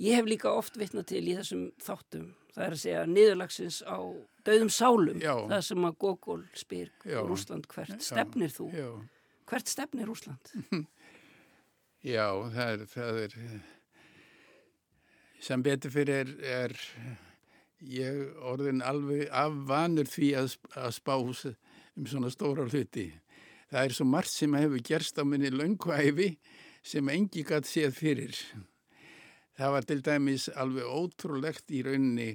ég 0.05 0.19
hef 0.19 0.29
líka 0.29 0.53
oft 0.53 0.77
vitnað 0.81 1.09
til 1.13 1.25
í 1.25 1.37
þessum 1.39 1.69
þáttum 1.83 2.33
það 2.55 2.67
er 2.67 2.77
að 2.77 2.83
segja 2.83 3.03
niðurlagsins 3.11 3.81
á 3.83 3.99
döðum 4.47 4.71
sálum, 4.73 5.21
já. 5.23 5.35
það 5.51 5.65
sem 5.69 5.89
að 5.89 5.97
Gogol 6.05 6.43
spyr 6.57 6.93
Rúsland 7.27 7.69
hvert 7.71 7.97
já. 7.97 8.07
stefnir 8.13 8.55
þú? 8.55 8.69
Já. 8.75 8.89
Hvert 9.51 9.71
stefnir 9.71 10.09
Rúsland? 10.09 10.53
Já, 12.05 12.27
það 12.53 12.71
er, 12.71 12.83
það 12.93 13.19
er 13.23 13.35
sem 15.41 15.63
betur 15.65 15.93
fyrir 15.93 16.19
er, 16.21 16.33
er 16.45 16.75
ég 17.81 18.19
orðin 18.45 18.83
alveg 18.85 19.31
afvanur 19.33 20.09
því 20.13 20.29
að, 20.37 20.57
að 20.77 20.91
spá 20.99 21.15
um 21.17 21.33
svona 22.09 22.29
stóra 22.33 22.67
hluti. 22.69 23.07
Það 23.73 23.81
er 23.81 23.97
svo 23.97 24.07
margt 24.09 24.35
sem 24.35 24.57
hefur 24.59 24.85
gerst 24.85 25.17
á 25.17 25.25
minni 25.25 25.49
lönguæfi 25.49 26.35
sem 26.85 27.09
engi 27.09 27.45
gætt 27.49 27.69
séð 27.69 27.97
fyrir. 27.97 28.37
Það 29.57 29.75
var 29.79 29.89
til 29.89 30.01
dæmis 30.05 30.51
alveg 30.53 30.85
ótrúlegt 30.85 31.73
í 31.73 31.81
rauninni 31.87 32.35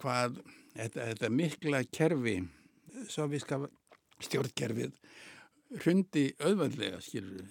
hvað 0.00 0.40
þetta, 0.72 1.10
þetta 1.10 1.32
mikla 1.36 1.82
kerfi, 1.92 2.38
soviska 3.12 3.60
stjórnkerfið, 4.24 4.96
hrundi 5.78 6.24
auðvöldlega, 6.42 6.98
skilur, 7.04 7.44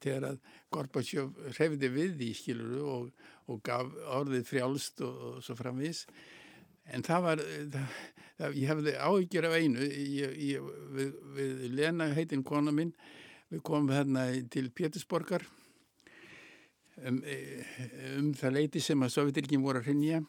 þegar 0.00 0.30
að 0.30 0.38
Gorbachev 0.72 1.34
hrefði 1.56 1.90
við 1.92 2.16
því, 2.20 2.30
skilur, 2.38 2.76
og, 2.88 3.26
og 3.52 3.60
gaf 3.66 3.92
orðið 4.16 4.48
frjálst 4.48 5.02
og, 5.04 5.18
og 5.28 5.44
svo 5.44 5.56
framvis. 5.58 6.06
En 6.94 7.04
það 7.04 7.26
var, 7.26 7.42
það, 7.74 7.98
það, 8.38 8.56
ég 8.60 8.72
hefði 8.72 8.96
áhyggjur 9.08 9.48
af 9.48 9.58
einu, 9.58 9.90
ég, 9.90 10.40
ég, 10.46 10.72
við, 10.96 11.12
við 11.36 11.68
Lena 11.74 12.08
heitinn 12.16 12.46
kona 12.46 12.74
minn, 12.74 12.94
við 13.52 13.62
komum 13.66 13.92
hérna 13.94 14.28
til 14.52 14.70
Pétursborgar, 14.74 15.44
um, 17.04 17.20
um 18.16 18.32
það 18.38 18.56
leiti 18.56 18.82
sem 18.82 19.04
að 19.04 19.14
Sovjetirkin 19.18 19.64
voru 19.64 19.82
að 19.82 19.90
hrinja 19.90 20.24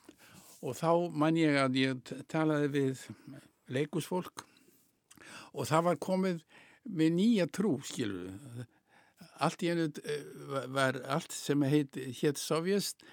og 0.66 0.74
þá 0.78 0.92
man 1.14 1.38
ég 1.38 1.58
að 1.62 1.80
ég 1.80 2.14
talaði 2.32 2.70
við 2.74 3.04
leikusfólk 3.74 4.44
og 5.54 5.68
það 5.70 5.86
var 5.90 6.00
komið 6.02 6.42
með 6.90 7.14
nýja 7.18 7.48
trú, 7.52 7.78
skilur 7.84 8.66
allt 9.44 9.64
í 9.64 9.72
enu 9.72 9.88
eh, 10.04 10.28
var 10.74 11.00
allt 11.14 11.34
sem 11.36 11.64
heit 11.70 11.98
hétt 12.22 12.42
Sovjest 12.42 13.06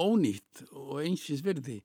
ónýtt 0.00 0.64
og 0.70 1.02
einsins 1.02 1.42
virði. 1.44 1.80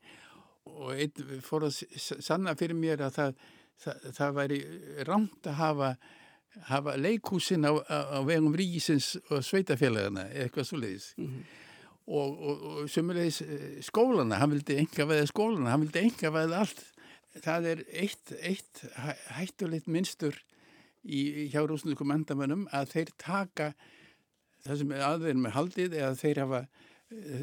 Og 0.67 0.95
einn 0.95 1.41
fór 1.43 1.67
að 1.67 1.83
sanna 1.97 2.55
fyrir 2.59 2.77
mér 2.77 3.03
að 3.07 3.17
það, 3.17 3.43
það, 3.83 4.07
það 4.17 4.39
væri 4.39 4.61
rámt 5.07 5.51
að 5.51 5.59
hafa 5.61 5.91
hafa 6.67 6.95
leikúsin 6.97 7.67
á, 7.69 7.71
á 7.85 8.19
vegum 8.25 8.55
ríkisins 8.57 9.11
og 9.29 9.43
sveitafélagana 9.45 10.23
eitthvað 10.31 10.65
svo 10.65 10.79
leiðis 10.81 11.11
mm 11.13 11.25
-hmm. 11.27 11.43
og, 12.07 12.39
og, 12.49 12.63
og 12.63 12.89
sömulegis 12.89 13.41
eh, 13.45 13.81
skólana, 13.85 14.39
hann 14.41 14.55
vildi 14.55 14.79
enga 14.81 15.05
veða 15.05 15.27
skólana, 15.29 15.69
hann 15.69 15.83
vildi 15.85 15.99
enga 15.99 16.31
veða 16.33 16.63
allt. 16.63 16.81
Það 17.37 17.65
er 17.71 17.83
eitt, 17.93 18.31
eitt 18.41 18.81
hættulegt 19.37 19.87
minnstur 19.87 20.39
í 21.03 21.47
hjá 21.51 21.61
rúsniðskum 21.67 22.13
endamönnum 22.15 22.67
að 22.75 22.91
þeir 22.95 23.13
taka 23.21 23.71
það 24.65 24.81
sem 24.81 24.93
aðverðum 24.97 25.43
með 25.45 25.55
haldið 25.55 25.97
eða 25.97 26.13
þeir 26.21 26.41
hafa 26.43 26.61
e, 27.11 27.41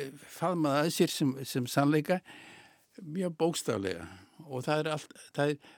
e, 0.00 0.04
faðmað 0.38 0.78
að 0.82 0.92
sér 0.96 1.12
sem, 1.14 1.34
sem 1.44 1.66
sannleika 1.70 2.20
mjög 3.02 3.36
bókstaflega. 3.38 4.06
Og 4.46 4.64
það 4.64 4.80
er, 4.80 4.88
allt, 4.94 5.12
það 5.36 5.52
er, 5.52 5.74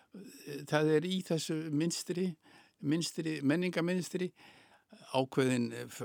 það 0.70 0.92
er 0.94 1.08
í 1.08 1.18
þessu 1.26 1.58
minnstri 1.70 2.28
minstri, 2.80 3.38
menningaminstri 3.42 4.30
ákveðin 5.16 5.72
eh, 5.74 5.98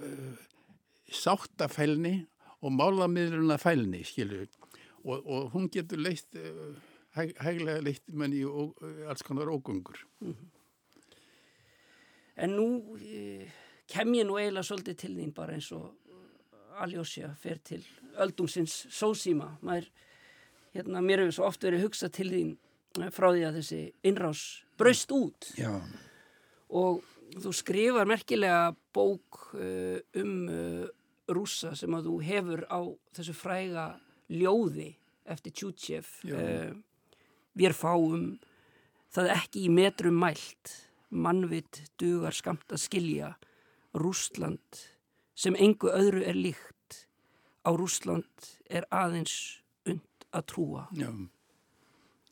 sáttafælni 1.13 2.25
og 2.63 2.73
málamiðlunafælni 2.73 4.03
skilur 4.07 4.47
og, 5.03 5.19
og 5.27 5.51
hún 5.53 5.69
getur 5.71 6.01
leitt 6.01 6.37
hæg, 7.17 7.35
hæglega 7.43 7.83
leitt 7.83 8.03
menn 8.15 8.35
í 8.35 8.43
eh, 8.47 9.05
alls 9.09 9.25
konar 9.25 9.51
ógungur 9.51 10.05
mm 10.21 10.33
-hmm. 10.33 10.49
En 12.41 12.55
nú 12.57 12.97
eh, 12.97 13.45
kem 13.89 14.15
ég 14.17 14.27
nú 14.27 14.39
eiginlega 14.39 14.65
svolítið 14.67 14.99
til 15.03 15.13
þín 15.17 15.33
bara 15.35 15.57
eins 15.57 15.69
og 15.75 15.91
Aljósja 16.81 17.29
fer 17.37 17.59
til 17.61 17.83
öldungsins 18.17 18.87
sósíma. 18.89 19.51
Maður, 19.61 19.91
hérna, 20.73 21.03
mér 21.05 21.21
hefur 21.21 21.35
svo 21.37 21.49
oft 21.51 21.65
verið 21.65 21.85
hugsað 21.85 22.15
til 22.17 22.29
þín 22.31 22.53
frá 23.13 23.27
því 23.29 23.43
að 23.45 23.59
þessi 23.59 23.81
innrás 24.09 24.41
braust 24.77 25.13
út. 25.13 25.51
Já. 25.57 25.69
Og 26.73 27.03
þú 27.37 27.53
skrifar 27.53 28.09
merkilega 28.09 28.73
bók 28.93 29.53
uh, 29.53 29.99
um 30.21 30.33
uh, 30.49 30.87
rúsa 31.33 31.73
sem 31.77 31.93
að 31.93 32.09
þú 32.09 32.15
hefur 32.27 32.65
á 32.69 32.81
þessu 33.15 33.35
fræga 33.37 33.85
ljóði 34.33 34.91
eftir 35.29 35.55
Tjútsjef 35.55 36.09
uh, 36.29 36.73
við 37.57 37.77
fáum 37.77 38.33
það 39.13 39.31
ekki 39.37 39.67
í 39.67 39.73
metrum 39.73 40.17
mælt 40.19 40.73
mannvitt 41.13 41.83
dugar 42.01 42.35
skamt 42.35 42.73
að 42.73 42.83
skilja 42.85 43.33
Rúsland 43.97 44.81
sem 45.37 45.55
engu 45.55 45.91
öðru 45.93 46.23
er 46.25 46.37
líkt 46.37 47.05
á 47.63 47.69
Rúsland 47.73 48.49
er 48.69 48.87
aðeins 48.91 49.61
und 49.89 50.27
að 50.33 50.49
trúa 50.53 50.87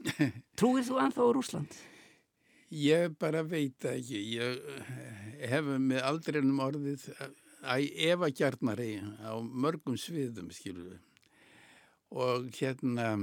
Trúir 0.57 0.85
þú 0.85 0.97
anþá 0.97 1.25
á 1.25 1.29
Rúsland? 1.37 1.79
Ég 2.71 3.13
bara 3.19 3.43
veit 3.43 3.83
ekki, 3.85 4.19
ég 4.37 4.57
eh, 4.57 4.91
hef 5.51 5.65
með 5.75 6.05
aldreinum 6.07 6.61
orðið 6.63 7.09
að 7.61 7.87
efa 8.07 8.29
kjarnari 8.31 8.93
á 9.21 9.35
mörgum 9.43 9.97
sviðum, 9.99 10.49
skilur. 10.55 10.95
Og 12.11 12.47
hérna, 12.55 13.17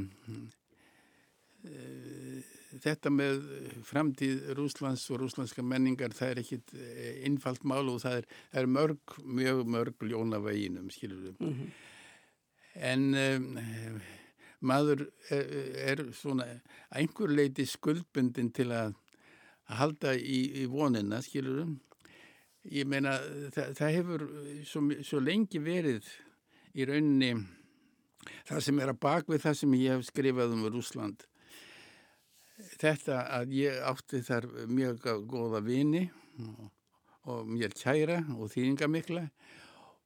þetta 2.79 3.11
með 3.11 3.41
framtíð 3.87 4.53
Rúslands 4.59 5.07
og 5.11 5.23
rúslandska 5.23 5.65
menningar, 5.67 6.15
það 6.15 6.33
er 6.33 6.43
ekkit 6.43 6.75
eh, 6.79 7.59
mál 7.65 7.89
og 7.89 8.01
það 8.05 8.21
er, 8.21 8.29
er 8.53 8.71
mörg, 8.71 9.19
mjög 9.25 9.65
mörg 9.67 10.07
ljóna 10.07 10.41
veginum, 10.45 10.91
skilur 10.91 11.25
við. 11.25 11.41
Mm 11.41 11.55
-hmm. 11.55 11.71
En 12.79 13.15
e, 13.15 13.41
maður 14.61 15.09
er, 15.31 15.47
er 15.91 16.13
svona 16.13 16.47
einhver 16.91 17.29
leiti 17.29 17.67
skuldbundin 17.67 18.53
til 18.53 18.71
að 18.71 18.95
halda 19.65 20.15
í, 20.15 20.63
í 20.63 20.67
vonina, 20.67 21.21
skilurum. 21.23 21.81
Ég 22.69 22.87
meina, 22.87 23.19
það, 23.55 23.75
það 23.79 23.95
hefur 23.97 24.27
svo, 24.65 24.83
svo 25.03 25.21
lengi 25.21 25.59
verið 25.59 26.07
í 26.75 26.85
rauninni 26.85 27.33
það 28.49 28.63
sem 28.67 28.81
er 28.83 28.93
að 28.93 29.01
bakvið 29.01 29.45
það 29.45 29.59
sem 29.61 29.75
ég 29.79 29.97
hef 29.97 30.09
skrifað 30.09 30.55
um 30.57 30.67
Rúsland. 30.69 31.25
Þetta 32.59 33.23
að 33.39 33.55
ég 33.59 33.79
átti 33.87 34.21
þar 34.27 34.49
mjög 34.67 35.07
góða 35.31 35.61
vini 35.65 36.09
og, 37.25 37.47
mér 37.47 37.75
kæra 37.77 38.23
og 38.37 38.51
þýðingamikla 38.53 39.29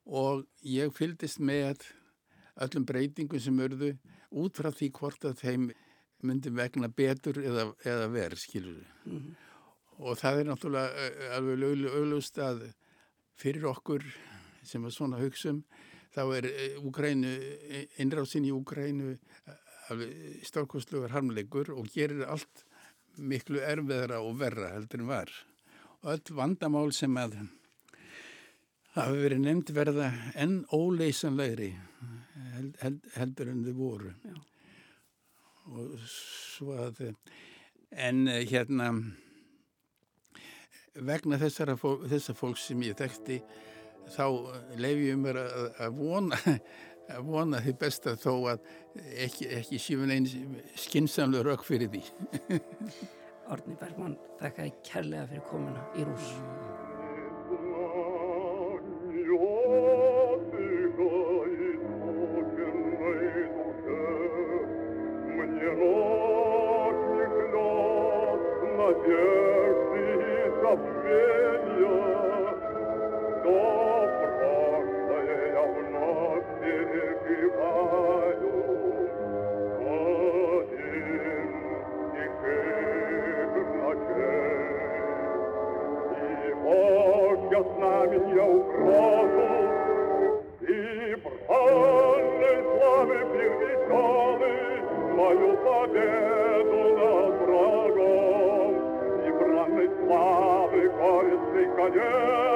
og 0.07 0.45
ég 0.67 0.93
fyldist 0.97 1.41
með 1.41 1.87
öllum 2.61 2.87
breytingum 2.89 3.41
sem 3.41 3.63
örðu 3.65 3.95
út 4.43 4.59
frá 4.59 4.73
því 4.75 4.91
hvort 4.99 5.25
að 5.29 5.41
þeim 5.41 5.71
myndi 6.23 6.53
vegna 6.55 6.89
betur 6.89 7.41
eða, 7.43 7.67
eða 7.85 8.11
verð, 8.13 8.39
skilur. 8.39 8.85
Mm 9.05 9.19
-hmm. 9.19 9.35
Og 10.03 10.19
það 10.19 10.39
er 10.39 10.47
náttúrulega 10.47 11.07
eh, 11.07 11.37
alveg 11.37 11.89
auðlust 11.91 12.39
að 12.39 12.73
fyrir 13.35 13.67
okkur 13.67 14.05
sem 14.63 14.85
er 14.85 14.91
svona 14.91 15.19
hugssum, 15.19 15.65
þá 16.15 16.23
er 16.37 16.47
Úgrænu, 16.79 17.33
eh, 17.69 17.87
innrásin 17.99 18.45
í 18.45 18.53
Úgrænu 18.53 19.19
stórkostlugar 20.47 21.15
harmleikur 21.15 21.73
og 21.75 21.89
gerir 21.93 22.25
allt 22.27 22.65
miklu 23.19 23.61
erfiðra 23.61 24.21
og 24.25 24.39
verra 24.41 24.73
heldur 24.75 25.03
en 25.03 25.11
var. 25.11 25.33
Og 26.03 26.15
öll 26.15 26.37
vandamál 26.39 26.93
sem 26.97 27.17
að 27.21 27.39
hafa 28.97 29.17
verið 29.17 29.45
nefnd 29.45 29.73
verða 29.77 30.11
enn 30.39 30.63
óleysanlegri 30.73 31.73
held, 32.53 32.79
held, 32.83 33.11
heldur 33.17 33.53
en 33.53 33.65
þau 33.67 33.75
voru. 33.77 34.15
Já. 34.25 34.39
Og 35.73 35.93
svo 36.11 36.77
að, 36.83 37.03
en 37.93 38.25
eh, 38.31 38.43
hérna, 38.51 38.89
vegna 40.99 41.39
þessara 41.41 41.77
fólk, 41.81 42.09
þessar 42.11 42.39
fólk 42.39 42.59
sem 42.61 42.83
ég 42.83 42.99
þekkti, 42.99 43.39
þá 44.13 44.27
lefi 44.83 45.13
ég 45.13 45.21
mér 45.23 45.39
að, 45.45 45.69
að 45.87 46.01
vona 46.01 46.41
að 47.11 47.27
vona 47.27 47.63
því 47.65 47.75
besta 47.81 48.15
þó 48.21 48.33
að 48.53 48.63
ekki, 49.27 49.49
ekki 49.59 49.81
sífun 49.83 50.15
einn 50.15 50.29
skinsamlu 50.79 51.43
rauk 51.47 51.67
fyrir 51.67 51.91
því. 51.93 52.05
Orni 53.53 53.77
Bergman, 53.81 54.17
þakka 54.41 54.69
ég 54.71 54.83
kærlega 54.87 55.29
fyrir 55.33 55.49
komuna 55.51 55.89
í 55.99 56.07
rús. 56.09 56.33
я 87.53 87.63
знаменья 87.63 88.45
угрозу. 88.45 89.51
И 90.63 91.17
бранной 91.23 92.59
славы 92.73 93.19
пир 93.33 93.53
мою 95.17 95.51
победу 95.59 96.81
над 96.99 97.35
врагом. 97.43 98.73
И 99.27 99.31
бранной 99.33 99.89
славы 100.01 100.81
горестный 100.89 101.67
конец 101.77 102.52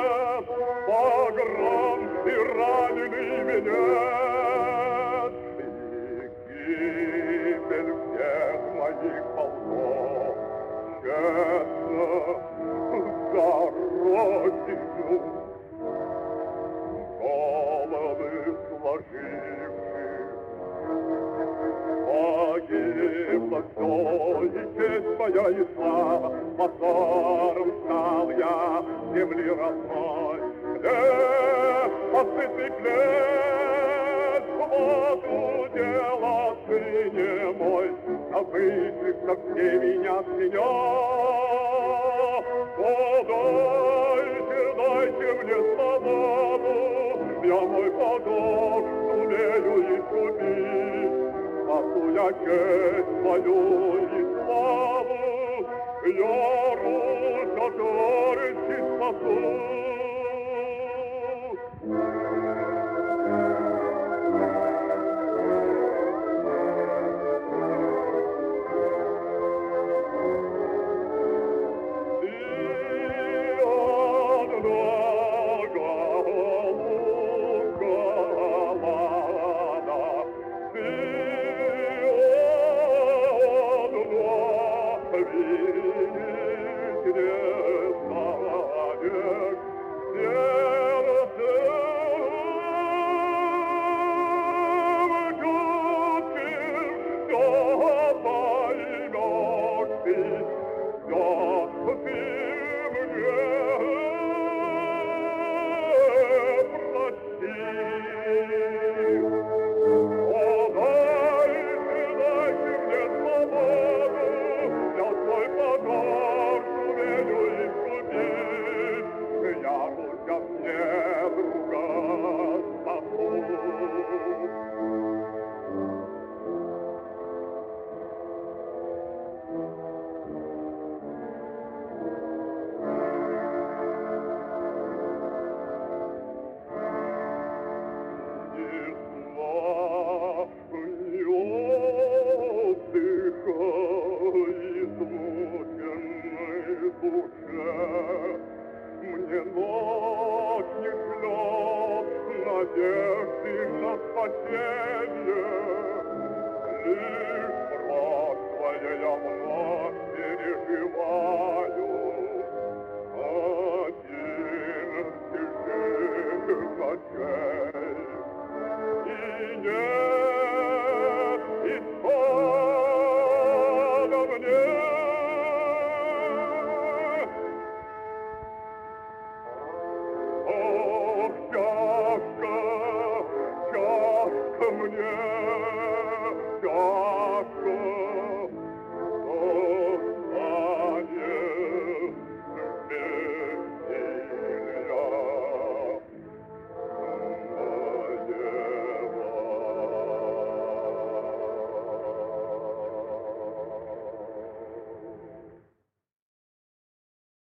твоя 25.27 25.49
и 25.51 25.65
слава, 25.75 26.33
Мотором 26.57 27.73
стал 27.85 28.31
я 28.31 28.85
земли 29.13 29.51
родной. 29.51 30.41
Хлеб, 30.81 31.93
посытый 32.13 32.71
хлеб, 32.79 34.45
свободу 34.57 35.69
дело 35.75 36.57
не 37.13 37.53
мой, 37.53 37.91
Забытый 38.31 39.15
совсем 39.27 39.83
меня 39.83 40.23
меня, 40.39 40.71
О, 42.79 42.91
дайте, 43.29 44.61
дайте 44.77 45.27
мне 45.43 45.59
свободу, 45.75 46.75
Я 47.45 47.61
мой 47.67 47.91
поток 47.91 48.85
сумею 49.11 49.75
искупить, 49.99 51.15
А 51.69 51.73
я 52.15 52.27
честь 52.45 53.17
мою 53.25 54.16
your 56.17 57.06